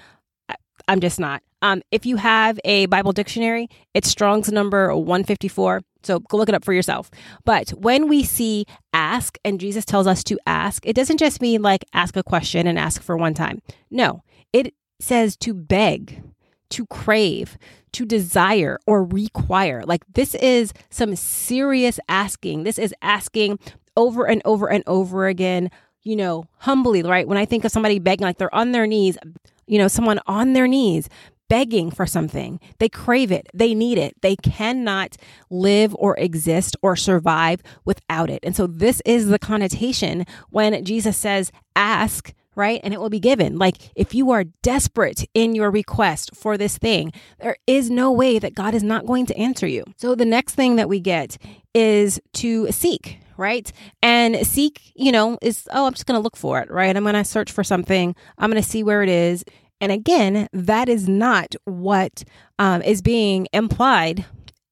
I'm 0.88 1.00
just 1.00 1.20
not. 1.20 1.42
Um, 1.62 1.82
if 1.92 2.06
you 2.06 2.18
have 2.18 2.60
a 2.64 2.86
Bible 2.88 3.12
dictionary, 3.12 3.70
it's 3.94 4.10
Strong's 4.10 4.52
number 4.52 4.96
154. 4.96 5.82
So 6.04 6.20
go 6.20 6.38
look 6.38 6.50
it 6.50 6.56
up 6.56 6.64
for 6.64 6.74
yourself. 6.74 7.10
But 7.44 7.70
when 7.72 8.08
we 8.08 8.24
see 8.24 8.66
ask 8.94 9.38
and 9.44 9.60
Jesus 9.60 9.86
tells 9.86 10.08
us 10.08 10.24
to 10.26 10.38
ask, 10.46 10.86
it 10.86 10.96
doesn't 10.96 11.18
just 11.18 11.42
mean 11.42 11.62
like 11.62 11.84
ask 11.94 12.16
a 12.16 12.24
question 12.24 12.68
and 12.68 12.78
ask 12.78 13.02
for 13.02 13.18
one 13.18 13.34
time. 13.34 13.62
No, 13.90 14.22
it 14.54 14.74
says 15.00 15.36
to 15.38 15.54
beg, 15.54 16.22
to 16.70 16.86
crave, 16.88 17.58
to 17.94 18.06
desire 18.06 18.78
or 18.86 19.04
require. 19.04 19.84
Like 19.86 20.04
this 20.14 20.36
is 20.36 20.74
some 20.90 21.16
serious 21.16 22.00
asking. 22.08 22.64
This 22.64 22.78
is 22.78 22.94
asking 23.02 23.60
over 23.98 24.28
and 24.28 24.42
over 24.46 24.70
and 24.70 24.84
over 24.86 25.28
again, 25.28 25.72
you 26.04 26.16
know, 26.16 26.46
humbly, 26.60 27.02
right? 27.02 27.28
When 27.28 27.38
I 27.38 27.46
think 27.46 27.66
of 27.66 27.72
somebody 27.72 28.00
begging, 28.00 28.26
like 28.26 28.38
they're 28.38 28.54
on 28.54 28.74
their 28.74 28.86
knees, 28.86 29.18
you 29.66 29.78
know, 29.78 29.88
someone 29.88 30.20
on 30.28 30.54
their 30.54 30.68
knees 30.68 31.10
begging 31.48 31.92
for 31.92 32.06
something. 32.06 32.60
They 32.80 32.90
crave 32.90 33.32
it. 33.32 33.48
They 33.54 33.74
need 33.74 33.98
it. 33.98 34.20
They 34.22 34.36
cannot 34.36 35.18
live 35.50 35.96
or 36.00 36.18
exist 36.18 36.76
or 36.82 36.96
survive 36.96 37.62
without 37.84 38.30
it. 38.30 38.40
And 38.44 38.56
so 38.56 38.68
this 38.68 39.02
is 39.06 39.28
the 39.28 39.40
connotation 39.40 40.26
when 40.50 40.84
Jesus 40.84 41.18
says, 41.18 41.52
ask, 41.76 42.34
right? 42.56 42.80
And 42.84 42.94
it 42.94 43.00
will 43.00 43.10
be 43.10 43.20
given. 43.20 43.58
Like 43.58 43.92
if 43.96 44.16
you 44.16 44.32
are 44.32 44.46
desperate 44.64 45.26
in 45.34 45.56
your 45.56 45.70
request 45.70 46.32
for 46.36 46.58
this 46.58 46.78
thing, 46.78 47.12
there 47.40 47.58
is 47.68 47.90
no 47.90 48.12
way 48.12 48.40
that 48.40 48.56
God 48.56 48.74
is 48.74 48.84
not 48.84 49.06
going 49.06 49.26
to 49.28 49.38
answer 49.38 49.68
you. 49.68 49.84
So 49.98 50.16
the 50.16 50.26
next 50.26 50.56
thing 50.56 50.78
that 50.78 50.90
we 50.90 51.00
get 51.00 51.38
is 51.74 52.20
to 52.36 52.72
seek, 52.72 53.20
right? 53.38 53.72
And 54.02 54.48
seek, 54.48 54.94
you 54.96 55.12
know, 55.12 55.38
is, 55.42 55.68
oh, 55.74 55.86
I'm 55.86 55.94
just 55.94 56.06
going 56.06 56.18
to 56.18 56.24
look 56.24 56.38
for 56.38 56.60
it, 56.62 56.72
right? 56.72 56.96
I'm 56.96 57.04
going 57.04 57.16
to 57.16 57.26
search 57.26 57.52
for 57.52 57.64
something. 57.64 58.16
I'm 58.38 58.50
going 58.50 58.64
to 58.64 58.68
see 58.68 58.84
where 58.84 59.04
it 59.04 59.10
is. 59.10 59.44
And 59.82 59.92
again, 59.92 60.48
that 60.54 60.90
is 60.90 61.08
not 61.08 61.56
what 61.66 62.24
um, 62.60 62.82
is 62.82 63.02
being 63.02 63.48
implied 63.54 64.26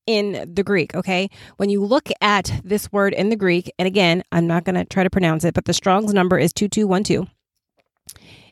in 0.06 0.52
the 0.54 0.64
Greek, 0.64 0.96
okay? 0.96 1.30
When 1.58 1.70
you 1.70 1.84
look 1.84 2.10
at 2.22 2.62
this 2.64 2.92
word 2.92 3.14
in 3.14 3.30
the 3.30 3.36
Greek, 3.36 3.72
and 3.80 3.88
again, 3.88 4.24
I'm 4.32 4.48
not 4.48 4.64
going 4.64 4.76
to 4.76 4.86
try 4.86 5.04
to 5.04 5.10
pronounce 5.10 5.44
it, 5.44 5.54
but 5.54 5.66
the 5.66 5.74
Strong's 5.74 6.14
number 6.14 6.38
is 6.38 6.54
2212. 6.54 7.28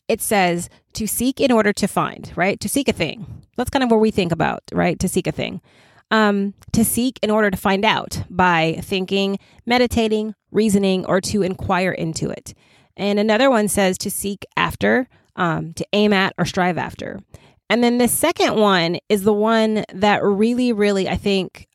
It 0.08 0.22
says 0.22 0.70
to 0.94 1.08
seek 1.08 1.40
in 1.40 1.52
order 1.52 1.72
to 1.74 1.88
find, 1.88 2.32
right? 2.36 2.60
To 2.60 2.70
seek 2.70 2.88
a 2.88 2.94
thing. 2.94 3.44
That's 3.58 3.70
kind 3.70 3.84
of 3.84 3.92
what 3.92 4.00
we 4.00 4.12
think 4.12 4.32
about, 4.32 4.64
right? 4.74 5.00
To 5.00 5.08
seek 5.08 5.28
a 5.28 5.32
thing. 5.32 5.62
Um, 6.10 6.54
to 6.74 6.84
seek 6.84 7.18
in 7.22 7.32
order 7.32 7.50
to 7.50 7.58
find 7.58 7.86
out 7.86 8.24
by 8.30 8.80
thinking, 8.82 9.40
meditating, 9.66 10.36
reasoning, 10.52 11.06
or 11.06 11.22
to 11.22 11.42
inquire 11.42 11.92
into 11.92 12.30
it. 12.30 12.54
And 12.98 13.18
another 13.20 13.50
one 13.50 13.70
says 13.70 13.98
to 14.00 14.12
seek 14.12 14.46
after, 14.58 15.08
um, 15.41 15.73
to 15.73 15.86
aim 15.91 16.13
at 16.13 16.36
or 16.38 16.45
strive 16.45 16.77
after. 16.77 17.19
And 17.67 17.84
then 17.84 17.97
the 17.97 18.08
second 18.08 18.56
one 18.56 18.99
is 19.10 19.23
the 19.23 19.34
one 19.34 19.84
that 19.91 20.23
really, 20.23 20.71
really, 20.71 21.10
I 21.10 21.17
think, 21.17 21.67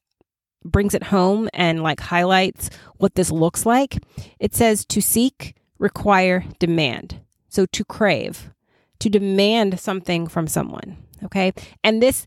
brings 0.65 0.95
it 0.95 1.03
home 1.03 1.49
and 1.53 1.83
like 1.83 1.99
highlights 1.99 2.71
what 2.99 3.17
this 3.17 3.33
looks 3.33 3.67
like. 3.67 3.99
It 4.39 4.55
says 4.55 4.85
to 4.87 5.03
seek, 5.03 5.57
require, 5.79 6.45
demand. 6.61 7.21
So 7.49 7.67
to 7.67 7.85
crave, 7.85 8.51
to 9.01 9.11
demand 9.11 9.81
something 9.81 10.29
from 10.29 10.47
someone. 10.47 10.97
Okay. 11.25 11.53
And 11.83 12.01
this, 12.01 12.25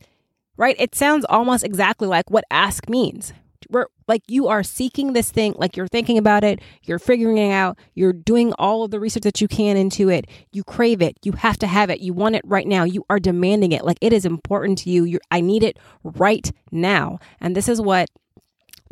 right, 0.58 0.76
it 0.78 0.94
sounds 0.94 1.26
almost 1.30 1.64
exactly 1.64 2.08
like 2.08 2.30
what 2.30 2.44
ask 2.52 2.90
means, 2.90 3.32
we're 3.70 3.88
like 4.08 4.24
you 4.28 4.48
are 4.48 4.64
seeking 4.64 5.14
this 5.14 5.32
thing, 5.32 5.54
like 5.58 5.78
you're 5.78 5.88
thinking 5.88 6.18
about 6.18 6.44
it, 6.44 6.60
you're 6.84 7.00
figuring 7.00 7.38
it 7.38 7.52
out, 7.52 7.78
you're 7.94 8.14
doing 8.14 8.54
all 8.54 8.84
of 8.84 8.92
the 8.92 9.00
research 9.00 9.24
that 9.24 9.42
you 9.42 9.48
can 9.48 9.78
into 9.78 10.10
it. 10.10 10.26
You 10.52 10.64
crave 10.64 11.02
it, 11.02 11.18
you 11.24 11.34
have 11.34 11.58
to 11.60 11.68
have 11.68 11.90
it, 11.90 12.00
you 12.00 12.14
want 12.14 12.36
it 12.36 12.42
right 12.46 12.68
now, 12.68 12.84
you 12.84 13.06
are 13.10 13.20
demanding 13.20 13.72
it. 13.72 13.86
Like 13.86 13.98
it 14.02 14.14
is 14.14 14.26
important 14.26 14.80
to 14.80 14.90
you. 14.90 15.04
You're, 15.04 15.22
I 15.32 15.42
need 15.42 15.64
it 15.64 15.78
right 16.04 16.52
now. 16.72 17.20
And 17.40 17.56
this 17.56 17.70
is 17.70 17.80
what 17.80 18.10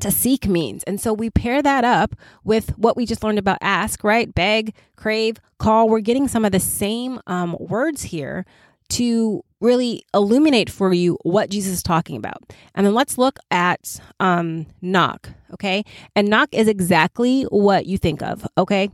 to 0.02 0.12
seek 0.12 0.48
means. 0.48 0.84
And 0.84 1.02
so 1.02 1.12
we 1.12 1.30
pair 1.30 1.62
that 1.62 1.84
up 1.84 2.16
with 2.44 2.78
what 2.78 2.96
we 2.96 3.06
just 3.06 3.24
learned 3.24 3.40
about 3.40 3.58
ask, 3.62 4.04
right? 4.04 4.34
Beg, 4.34 4.76
crave, 4.96 5.38
call. 5.58 5.90
We're 5.90 6.02
getting 6.02 6.28
some 6.28 6.46
of 6.46 6.52
the 6.52 6.60
same 6.60 7.20
um, 7.26 7.56
words 7.60 8.04
here 8.04 8.46
to 8.90 9.44
really 9.60 10.04
illuminate 10.14 10.70
for 10.70 10.94
you 10.94 11.18
what 11.24 11.50
Jesus 11.50 11.74
is 11.74 11.84
talking 11.84 12.16
about. 12.16 12.54
And 12.76 12.86
then 12.86 12.94
let's 12.94 13.18
look 13.18 13.40
at 13.52 14.00
um, 14.20 14.68
knock, 14.82 15.30
okay? 15.54 15.84
And 16.16 16.30
knock 16.30 16.50
is 16.52 16.68
exactly 16.68 17.44
what 17.44 17.86
you 17.86 17.98
think 17.98 18.22
of, 18.22 18.46
okay? 18.58 18.90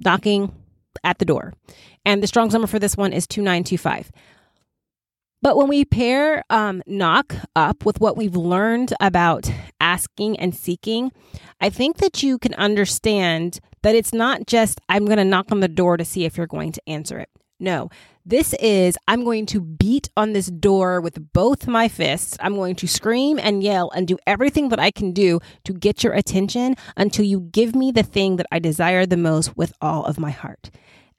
Knocking 0.00 0.52
at 1.04 1.18
the 1.18 1.24
door. 1.24 1.54
And 2.04 2.22
the 2.22 2.26
Strong's 2.26 2.52
number 2.52 2.66
for 2.66 2.78
this 2.78 2.96
one 2.96 3.12
is 3.12 3.26
2925. 3.26 4.10
But 5.40 5.56
when 5.56 5.68
we 5.68 5.84
pair 5.84 6.42
um, 6.50 6.82
knock 6.86 7.34
up 7.54 7.84
with 7.84 8.00
what 8.00 8.16
we've 8.16 8.34
learned 8.34 8.92
about 9.00 9.50
asking 9.80 10.38
and 10.40 10.54
seeking, 10.54 11.12
I 11.60 11.70
think 11.70 11.98
that 11.98 12.24
you 12.24 12.38
can 12.38 12.54
understand 12.54 13.60
that 13.82 13.94
it's 13.94 14.12
not 14.12 14.46
just, 14.48 14.80
I'm 14.88 15.04
going 15.04 15.18
to 15.18 15.24
knock 15.24 15.52
on 15.52 15.60
the 15.60 15.68
door 15.68 15.96
to 15.96 16.04
see 16.04 16.24
if 16.24 16.36
you're 16.36 16.48
going 16.48 16.72
to 16.72 16.82
answer 16.88 17.20
it. 17.20 17.28
No, 17.60 17.90
this 18.24 18.54
is, 18.60 18.96
I'm 19.08 19.24
going 19.24 19.46
to 19.46 19.60
beat 19.60 20.10
on 20.16 20.32
this 20.32 20.46
door 20.46 21.00
with 21.00 21.32
both 21.32 21.66
my 21.66 21.88
fists. 21.88 22.36
I'm 22.40 22.54
going 22.54 22.76
to 22.76 22.86
scream 22.86 23.38
and 23.38 23.62
yell 23.62 23.90
and 23.90 24.06
do 24.06 24.18
everything 24.26 24.68
that 24.68 24.78
I 24.78 24.90
can 24.90 25.12
do 25.12 25.40
to 25.64 25.72
get 25.72 26.04
your 26.04 26.12
attention 26.12 26.76
until 26.96 27.24
you 27.24 27.40
give 27.40 27.74
me 27.74 27.90
the 27.90 28.02
thing 28.04 28.36
that 28.36 28.46
I 28.52 28.60
desire 28.60 29.06
the 29.06 29.16
most 29.16 29.56
with 29.56 29.72
all 29.80 30.04
of 30.04 30.20
my 30.20 30.30
heart. 30.30 30.70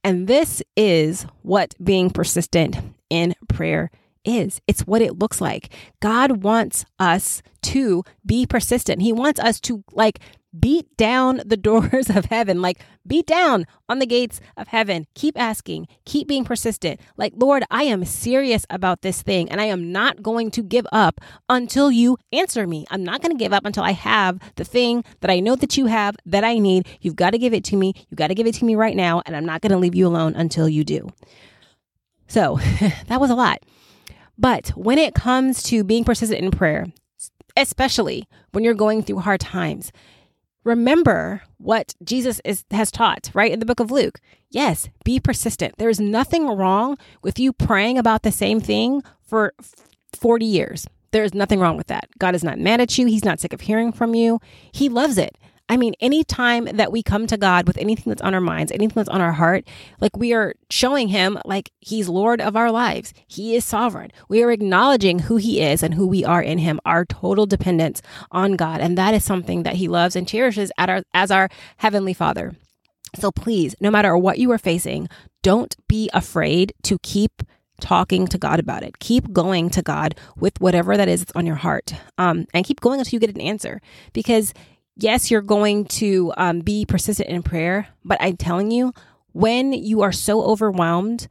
And 0.04 0.28
this 0.28 0.64
is 0.78 1.26
what 1.42 1.76
being 1.84 2.10
persistent 2.10 2.78
in 3.10 3.36
prayer 3.50 3.92
is. 4.24 4.62
It's 4.68 4.82
what 4.88 5.02
it 5.02 5.20
looks 5.20 5.42
like. 5.42 5.74
God 6.00 6.44
wants 6.44 6.86
us 7.00 7.42
to 7.64 8.04
be 8.26 8.46
persistent. 8.46 9.02
He 9.02 9.12
wants 9.12 9.40
us 9.40 9.60
to 9.62 9.84
like 9.92 10.20
beat 10.58 10.96
down 10.98 11.42
the 11.46 11.58
doors 11.70 12.10
of 12.10 12.26
heaven, 12.26 12.62
like 12.62 12.80
beat 13.06 13.26
down 13.26 13.66
on 13.88 14.00
the 14.00 14.06
gates 14.06 14.40
of 14.58 14.68
heaven. 14.68 15.06
Keep 15.16 15.40
asking, 15.40 15.88
keep 16.06 16.28
being 16.28 16.46
persistent. 16.46 17.00
Like, 17.18 17.34
Lord, 17.36 17.64
I 17.70 17.84
am 17.84 18.06
serious 18.06 18.66
about 18.70 19.02
this 19.02 19.22
thing 19.22 19.50
and 19.50 19.62
I 19.62 19.66
am 19.66 19.92
not 19.92 20.22
going 20.22 20.52
to 20.52 20.64
give 20.64 20.88
up 20.92 21.22
until 21.50 21.92
you 21.92 22.18
answer 22.32 22.68
me. 22.68 22.86
I'm 22.90 23.04
not 23.04 23.22
going 23.22 23.36
to 23.36 23.44
give 23.44 23.54
up 23.54 23.66
until 23.66 23.84
I 23.84 23.92
have 23.92 24.40
the 24.56 24.66
thing 24.66 25.04
that 25.22 25.32
I 25.32 25.40
know 25.40 25.56
that 25.56 25.78
you 25.78 25.88
have 25.88 26.16
that 26.26 26.44
I 26.44 26.58
need. 26.58 26.88
You've 27.02 27.16
got 27.16 27.32
to 27.32 27.38
give 27.38 27.54
it 27.54 27.64
to 27.66 27.76
me. 27.76 27.94
You've 28.10 28.18
got 28.18 28.28
to 28.28 28.36
give 28.36 28.48
it 28.48 28.56
to 28.56 28.66
me 28.66 28.76
right 28.76 28.96
now. 28.96 29.22
And 29.26 29.36
I'm 29.36 29.46
not 29.46 29.62
going 29.62 29.72
to 29.72 29.78
leave 29.78 29.96
you 29.96 30.08
alone 30.08 30.36
until 30.36 30.70
you 30.70 30.84
do. 30.84 31.10
So 32.28 32.60
that 33.08 33.20
was 33.20 33.30
a 33.30 33.36
lot. 33.36 33.60
But 34.38 34.70
when 34.70 34.98
it 34.98 35.14
comes 35.14 35.62
to 35.64 35.84
being 35.84 36.06
persistent 36.06 36.42
in 36.42 36.50
prayer, 36.52 36.88
especially 37.58 38.26
when 38.52 38.64
you're 38.64 38.74
going 38.74 39.04
through 39.04 39.20
hard 39.20 39.42
times, 39.42 39.92
remember 40.70 41.42
what 41.58 41.96
Jesus 42.04 42.40
is, 42.46 42.64
has 42.72 42.92
taught, 42.92 43.30
right? 43.34 43.52
In 43.52 43.60
the 43.60 43.66
book 43.66 43.80
of 43.80 43.92
Luke. 43.92 44.20
Yes, 44.50 44.90
be 45.04 45.20
persistent. 45.20 45.76
There 45.78 45.90
is 45.90 46.00
nothing 46.00 46.48
wrong 46.48 46.98
with 47.22 47.40
you 47.40 47.52
praying 47.52 47.98
about 47.98 48.24
the 48.24 48.32
same 48.32 48.62
thing 48.62 49.04
for 49.22 49.54
40 50.14 50.46
years. 50.46 50.88
There 51.12 51.24
is 51.24 51.34
nothing 51.34 51.60
wrong 51.60 51.76
with 51.76 51.88
that. 51.88 52.08
God 52.20 52.36
is 52.36 52.44
not 52.44 52.60
mad 52.60 52.82
at 52.82 52.98
you. 52.98 53.08
He's 53.08 53.26
not 53.26 53.40
sick 53.40 53.54
of 53.54 53.62
hearing 53.62 53.92
from 53.92 54.14
you. 54.14 54.40
He 54.72 54.90
loves 54.90 55.18
it. 55.18 55.38
I 55.70 55.78
mean, 55.78 55.94
any 56.02 56.24
time 56.24 56.66
that 56.66 56.92
we 56.92 57.04
come 57.04 57.28
to 57.28 57.38
God 57.38 57.68
with 57.68 57.78
anything 57.78 58.06
that's 58.10 58.24
on 58.24 58.34
our 58.34 58.42
minds, 58.42 58.72
anything 58.72 58.96
that's 58.96 59.10
on 59.10 59.22
our 59.22 59.34
heart, 59.34 59.68
like 60.02 60.18
we 60.18 60.34
are 60.34 60.56
showing 60.72 61.10
Him 61.10 61.40
like 61.46 61.72
He's 61.80 62.10
Lord 62.10 62.42
of 62.42 62.56
our 62.56 62.72
lives. 62.72 63.14
He 63.28 63.56
is 63.56 63.64
sovereign. 63.64 64.12
We 64.28 64.42
are 64.42 64.52
acknowledging 64.52 65.20
who 65.20 65.38
He 65.38 65.62
is 65.62 65.84
and 65.84 65.94
who 65.94 66.08
we 66.08 66.26
are 66.26 66.42
in 66.42 66.58
Him, 66.58 66.80
our 66.86 67.06
total 67.06 67.46
dependence 67.46 68.02
on 68.32 68.54
God. 68.54 68.82
And 68.82 68.98
that 68.98 69.14
is 69.14 69.24
something 69.24 69.64
that 69.64 69.76
He 69.76 69.88
loves 69.88 70.16
and 70.16 70.28
cherishes 70.28 70.72
at 70.78 70.90
our, 70.90 71.04
as 71.14 71.30
our 71.30 71.50
Heavenly 71.78 72.14
Father. 72.14 72.56
So 73.16 73.32
please, 73.32 73.76
no 73.80 73.92
matter 73.92 74.18
what 74.18 74.40
you 74.40 74.52
are 74.52 74.58
facing, 74.58 75.08
don't 75.44 75.76
be 75.88 76.10
afraid 76.14 76.74
to 76.84 76.98
keep 77.04 77.44
talking 77.80 78.28
to 78.28 78.38
God 78.38 78.60
about 78.60 78.84
it. 78.84 79.00
Keep 79.00 79.32
going 79.32 79.70
to 79.72 79.82
God 79.82 80.16
with 80.36 80.60
whatever 80.60 80.98
that 80.98 81.08
is 81.08 81.26
on 81.36 81.46
your 81.46 81.56
heart. 81.56 81.94
Um, 82.18 82.46
and 82.54 82.66
keep 82.66 82.82
going 82.82 83.00
until 83.00 83.16
you 83.16 83.20
get 83.20 83.34
an 83.34 83.42
answer 83.42 83.82
because 84.14 84.54
yes, 85.04 85.32
you're 85.32 85.42
going 85.42 85.86
to 85.86 86.34
um, 86.38 86.60
be 86.60 86.86
persistent 86.86 87.30
in 87.30 87.44
prayer, 87.44 87.88
but 88.04 88.18
I'm 88.22 88.38
telling 88.38 88.72
you, 88.72 88.94
when 89.32 89.74
you 89.74 90.02
are 90.02 90.12
so 90.12 90.44
overwhelmed 90.44 91.28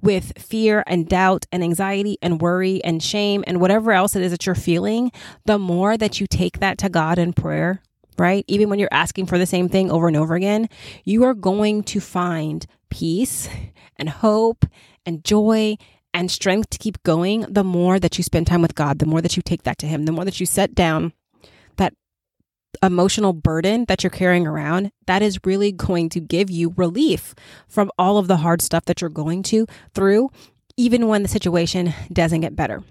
with 0.00 0.32
fear 0.38 0.84
and 0.86 1.08
doubt 1.08 1.46
and 1.50 1.62
anxiety 1.62 2.18
and 2.22 2.40
worry 2.40 2.82
and 2.84 3.02
shame 3.02 3.42
and 3.46 3.60
whatever 3.60 3.92
else 3.92 4.14
it 4.14 4.22
is 4.22 4.30
that 4.30 4.46
you're 4.46 4.54
feeling, 4.54 5.10
the 5.44 5.58
more 5.58 5.96
that 5.96 6.20
you 6.20 6.26
take 6.26 6.60
that 6.60 6.78
to 6.78 6.88
God 6.88 7.18
in 7.18 7.32
prayer, 7.32 7.82
right? 8.16 8.44
Even 8.46 8.68
when 8.68 8.78
you're 8.78 8.88
asking 8.92 9.26
for 9.26 9.38
the 9.38 9.46
same 9.46 9.68
thing 9.68 9.90
over 9.90 10.06
and 10.06 10.16
over 10.16 10.34
again, 10.34 10.68
you 11.04 11.24
are 11.24 11.34
going 11.34 11.82
to 11.84 12.00
find 12.00 12.66
peace 12.90 13.48
and 13.96 14.08
hope 14.08 14.64
and 15.04 15.24
joy 15.24 15.76
and 16.14 16.30
strength 16.30 16.70
to 16.70 16.78
keep 16.78 17.02
going 17.02 17.40
the 17.48 17.64
more 17.64 17.98
that 17.98 18.18
you 18.18 18.24
spend 18.24 18.46
time 18.46 18.62
with 18.62 18.74
God, 18.74 18.98
the 18.98 19.06
more 19.06 19.20
that 19.20 19.36
you 19.36 19.42
take 19.42 19.64
that 19.64 19.78
to 19.78 19.86
Him, 19.86 20.04
the 20.04 20.12
more 20.12 20.24
that 20.24 20.40
you 20.40 20.46
set 20.46 20.74
down 20.74 21.12
emotional 22.82 23.32
burden 23.32 23.84
that 23.86 24.02
you're 24.02 24.10
carrying 24.10 24.46
around, 24.46 24.90
that 25.06 25.22
is 25.22 25.38
really 25.44 25.72
going 25.72 26.08
to 26.10 26.20
give 26.20 26.50
you 26.50 26.74
relief 26.76 27.34
from 27.68 27.90
all 27.98 28.18
of 28.18 28.28
the 28.28 28.38
hard 28.38 28.62
stuff 28.62 28.84
that 28.86 29.00
you're 29.00 29.10
going 29.10 29.42
to 29.44 29.66
through, 29.94 30.30
even 30.76 31.08
when 31.08 31.22
the 31.22 31.28
situation 31.28 31.92
doesn't 32.12 32.40
get 32.40 32.56
better. 32.56 32.82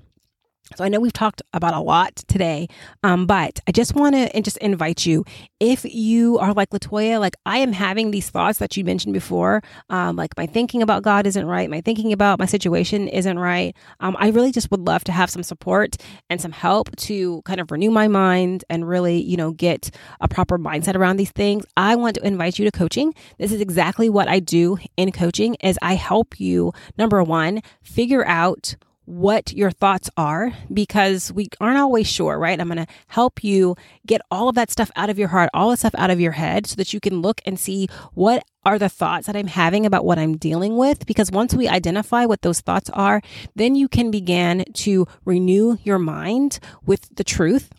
So 0.76 0.84
I 0.84 0.90
know 0.90 1.00
we've 1.00 1.14
talked 1.14 1.42
about 1.54 1.74
a 1.74 1.80
lot 1.80 2.16
today, 2.28 2.68
um, 3.02 3.26
but 3.26 3.60
I 3.68 3.72
just 3.72 3.96
want 3.96 4.16
to 4.16 4.42
just 4.42 4.58
invite 4.58 5.06
you. 5.06 5.24
If 5.60 5.86
you 5.86 6.38
are 6.40 6.54
like 6.54 6.72
Latoya, 6.72 7.20
like 7.20 7.36
I 7.46 7.60
am 7.60 7.72
having 7.72 8.12
these 8.12 8.30
thoughts 8.30 8.60
that 8.60 8.76
you 8.76 8.84
mentioned 8.84 9.14
before, 9.14 9.64
um, 9.90 10.18
like 10.18 10.36
my 10.36 10.46
thinking 10.46 10.82
about 10.82 11.04
God 11.04 11.26
isn't 11.26 11.46
right, 11.46 11.70
my 11.70 11.80
thinking 11.82 12.12
about 12.12 12.38
my 12.38 12.46
situation 12.46 13.08
isn't 13.08 13.40
right. 13.40 13.76
Um, 14.02 14.18
I 14.20 14.30
really 14.30 14.52
just 14.52 14.70
would 14.70 14.82
love 14.82 15.06
to 15.06 15.12
have 15.14 15.30
some 15.30 15.42
support 15.42 15.96
and 16.30 16.42
some 16.42 16.52
help 16.52 16.94
to 16.98 17.42
kind 17.44 17.62
of 17.62 17.72
renew 17.72 17.90
my 17.90 18.10
mind 18.10 18.66
and 18.70 18.88
really, 18.88 19.22
you 19.22 19.38
know, 19.38 19.52
get 19.52 19.90
a 20.20 20.28
proper 20.28 20.60
mindset 20.60 20.96
around 20.96 21.16
these 21.16 21.32
things. 21.32 21.66
I 21.78 21.96
want 21.96 22.16
to 22.16 22.28
invite 22.28 22.60
you 22.60 22.66
to 22.66 22.78
coaching. 22.78 23.14
This 23.38 23.54
is 23.54 23.62
exactly 23.62 24.10
what 24.10 24.28
I 24.28 24.40
do 24.40 24.78
in 24.98 25.14
coaching. 25.14 25.56
Is 25.64 25.80
I 25.82 25.96
help 25.96 26.40
you 26.40 26.74
number 26.98 27.24
one 27.24 27.62
figure 27.82 28.26
out 28.28 28.76
what 29.08 29.54
your 29.54 29.72
thoughts 29.72 30.10
are 30.18 30.52
because 30.72 31.32
we 31.32 31.48
aren't 31.62 31.78
always 31.78 32.06
sure, 32.06 32.38
right? 32.38 32.60
I'm 32.60 32.68
going 32.68 32.86
to 32.86 32.94
help 33.08 33.42
you 33.42 33.78
get 34.06 34.20
all 34.30 34.50
of 34.50 34.56
that 34.56 34.70
stuff 34.70 34.92
out 34.98 35.10
of 35.10 35.18
your 35.18 35.30
heart, 35.30 35.50
all 35.54 35.70
the 35.70 35.78
stuff 35.78 35.96
out 35.98 36.10
of 36.10 36.20
your 36.20 36.34
head 36.34 36.68
so 36.68 36.76
that 36.76 36.94
you 36.94 37.00
can 37.00 37.22
look 37.22 37.40
and 37.46 37.58
see 37.58 37.88
what 38.16 38.44
are 38.66 38.78
the 38.78 38.90
thoughts 38.90 39.28
that 39.28 39.36
I'm 39.38 39.48
having 39.48 39.86
about 39.86 40.04
what 40.04 40.20
I'm 40.20 40.36
dealing 40.36 40.76
with. 40.76 41.06
Because 41.06 41.32
once 41.32 41.54
we 41.54 41.70
identify 41.70 42.26
what 42.26 42.42
those 42.42 42.60
thoughts 42.60 42.90
are, 42.90 43.22
then 43.56 43.76
you 43.76 43.88
can 43.88 44.12
begin 44.12 44.66
to 44.74 45.08
renew 45.24 45.78
your 45.84 46.00
mind 46.00 46.60
with 46.86 47.08
the 47.16 47.24
truth 47.24 47.72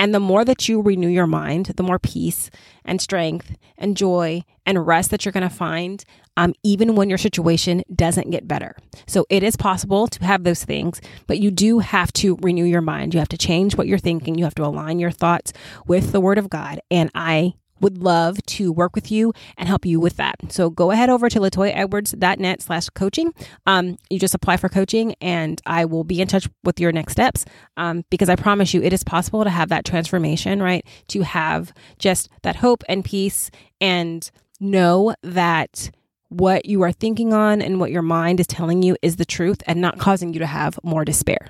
and 0.00 0.14
the 0.14 0.18
more 0.18 0.46
that 0.46 0.66
you 0.66 0.80
renew 0.80 1.08
your 1.08 1.26
mind, 1.26 1.66
the 1.76 1.82
more 1.82 1.98
peace 1.98 2.48
and 2.86 3.02
strength 3.02 3.54
and 3.76 3.98
joy 3.98 4.44
and 4.64 4.86
rest 4.86 5.10
that 5.10 5.26
you're 5.26 5.32
going 5.32 5.46
to 5.46 5.54
find, 5.54 6.02
um, 6.36 6.54
even 6.62 6.94
when 6.94 7.08
your 7.08 7.18
situation 7.18 7.82
doesn't 7.94 8.30
get 8.30 8.48
better. 8.48 8.76
So 9.06 9.26
it 9.28 9.42
is 9.42 9.56
possible 9.56 10.06
to 10.08 10.24
have 10.24 10.44
those 10.44 10.64
things, 10.64 11.00
but 11.26 11.38
you 11.38 11.50
do 11.50 11.80
have 11.80 12.12
to 12.14 12.36
renew 12.42 12.64
your 12.64 12.80
mind. 12.80 13.14
You 13.14 13.20
have 13.20 13.28
to 13.28 13.38
change 13.38 13.76
what 13.76 13.86
you're 13.86 13.98
thinking. 13.98 14.36
You 14.36 14.44
have 14.44 14.54
to 14.56 14.64
align 14.64 14.98
your 14.98 15.10
thoughts 15.10 15.52
with 15.86 16.12
the 16.12 16.20
Word 16.20 16.38
of 16.38 16.50
God. 16.50 16.80
And 16.90 17.10
I 17.14 17.54
would 17.80 17.98
love 17.98 18.44
to 18.44 18.72
work 18.72 18.94
with 18.94 19.10
you 19.10 19.32
and 19.56 19.68
help 19.68 19.84
you 19.84 19.98
with 19.98 20.16
that. 20.16 20.36
So 20.48 20.70
go 20.70 20.90
ahead 20.90 21.10
over 21.10 21.28
to 21.28 21.40
latoyaedwards.net 21.40 22.62
slash 22.62 22.88
coaching. 22.90 23.32
Um, 23.66 23.96
you 24.08 24.18
just 24.18 24.34
apply 24.34 24.58
for 24.58 24.68
coaching 24.68 25.14
and 25.20 25.60
I 25.66 25.86
will 25.86 26.04
be 26.04 26.20
in 26.20 26.28
touch 26.28 26.48
with 26.62 26.78
your 26.78 26.92
next 26.92 27.12
steps 27.12 27.44
um, 27.76 28.04
because 28.10 28.28
I 28.28 28.36
promise 28.36 28.74
you 28.74 28.82
it 28.82 28.92
is 28.92 29.02
possible 29.04 29.44
to 29.44 29.50
have 29.50 29.70
that 29.70 29.84
transformation, 29.84 30.62
right? 30.62 30.86
To 31.08 31.22
have 31.22 31.72
just 31.98 32.28
that 32.42 32.56
hope 32.56 32.84
and 32.88 33.04
peace 33.04 33.50
and 33.80 34.30
know 34.60 35.14
that 35.22 35.90
what 36.30 36.64
you 36.64 36.82
are 36.82 36.92
thinking 36.92 37.34
on 37.34 37.60
and 37.60 37.78
what 37.78 37.90
your 37.90 38.02
mind 38.02 38.40
is 38.40 38.46
telling 38.46 38.82
you 38.82 38.96
is 39.02 39.16
the 39.16 39.24
truth 39.24 39.62
and 39.66 39.80
not 39.80 39.98
causing 39.98 40.32
you 40.32 40.38
to 40.38 40.46
have 40.46 40.78
more 40.82 41.04
despair. 41.04 41.48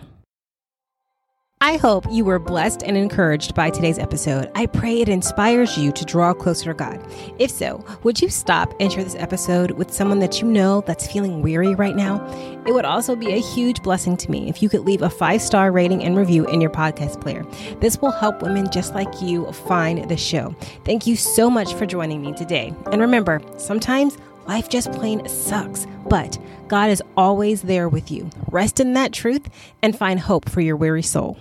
I 1.62 1.76
hope 1.76 2.06
you 2.10 2.24
were 2.24 2.38
blessed 2.38 2.82
and 2.84 2.96
encouraged 2.96 3.54
by 3.54 3.68
today's 3.68 3.98
episode. 3.98 4.50
I 4.54 4.64
pray 4.64 5.02
it 5.02 5.10
inspires 5.10 5.76
you 5.76 5.92
to 5.92 6.04
draw 6.06 6.32
closer 6.32 6.70
to 6.70 6.74
God. 6.74 7.06
If 7.38 7.50
so, 7.50 7.84
would 8.02 8.22
you 8.22 8.30
stop 8.30 8.72
and 8.80 8.90
share 8.90 9.04
this 9.04 9.14
episode 9.16 9.72
with 9.72 9.92
someone 9.92 10.20
that 10.20 10.40
you 10.40 10.48
know 10.48 10.80
that's 10.86 11.06
feeling 11.06 11.42
weary 11.42 11.74
right 11.74 11.94
now? 11.94 12.26
It 12.66 12.72
would 12.72 12.86
also 12.86 13.14
be 13.14 13.34
a 13.34 13.42
huge 13.42 13.82
blessing 13.82 14.16
to 14.16 14.30
me 14.30 14.48
if 14.48 14.62
you 14.62 14.70
could 14.70 14.86
leave 14.86 15.02
a 15.02 15.10
five 15.10 15.42
star 15.42 15.70
rating 15.70 16.02
and 16.02 16.16
review 16.16 16.46
in 16.46 16.62
your 16.62 16.70
podcast 16.70 17.20
player. 17.20 17.44
This 17.80 18.00
will 18.00 18.10
help 18.10 18.40
women 18.40 18.70
just 18.72 18.94
like 18.94 19.20
you 19.20 19.52
find 19.52 20.08
the 20.08 20.16
show. 20.16 20.56
Thank 20.86 21.06
you 21.06 21.14
so 21.14 21.50
much 21.50 21.74
for 21.74 21.84
joining 21.84 22.22
me 22.22 22.32
today. 22.32 22.72
And 22.90 23.02
remember, 23.02 23.42
sometimes 23.58 24.16
life 24.50 24.68
just 24.68 24.90
plain 24.90 25.26
sucks, 25.28 25.86
but 26.08 26.36
God 26.66 26.90
is 26.90 27.00
always 27.16 27.62
there 27.62 27.88
with 27.88 28.10
you. 28.10 28.28
Rest 28.50 28.80
in 28.80 28.94
that 28.94 29.12
truth 29.12 29.48
and 29.80 29.96
find 29.96 30.18
hope 30.18 30.50
for 30.50 30.60
your 30.60 30.74
weary 30.74 31.02
soul. 31.04 31.38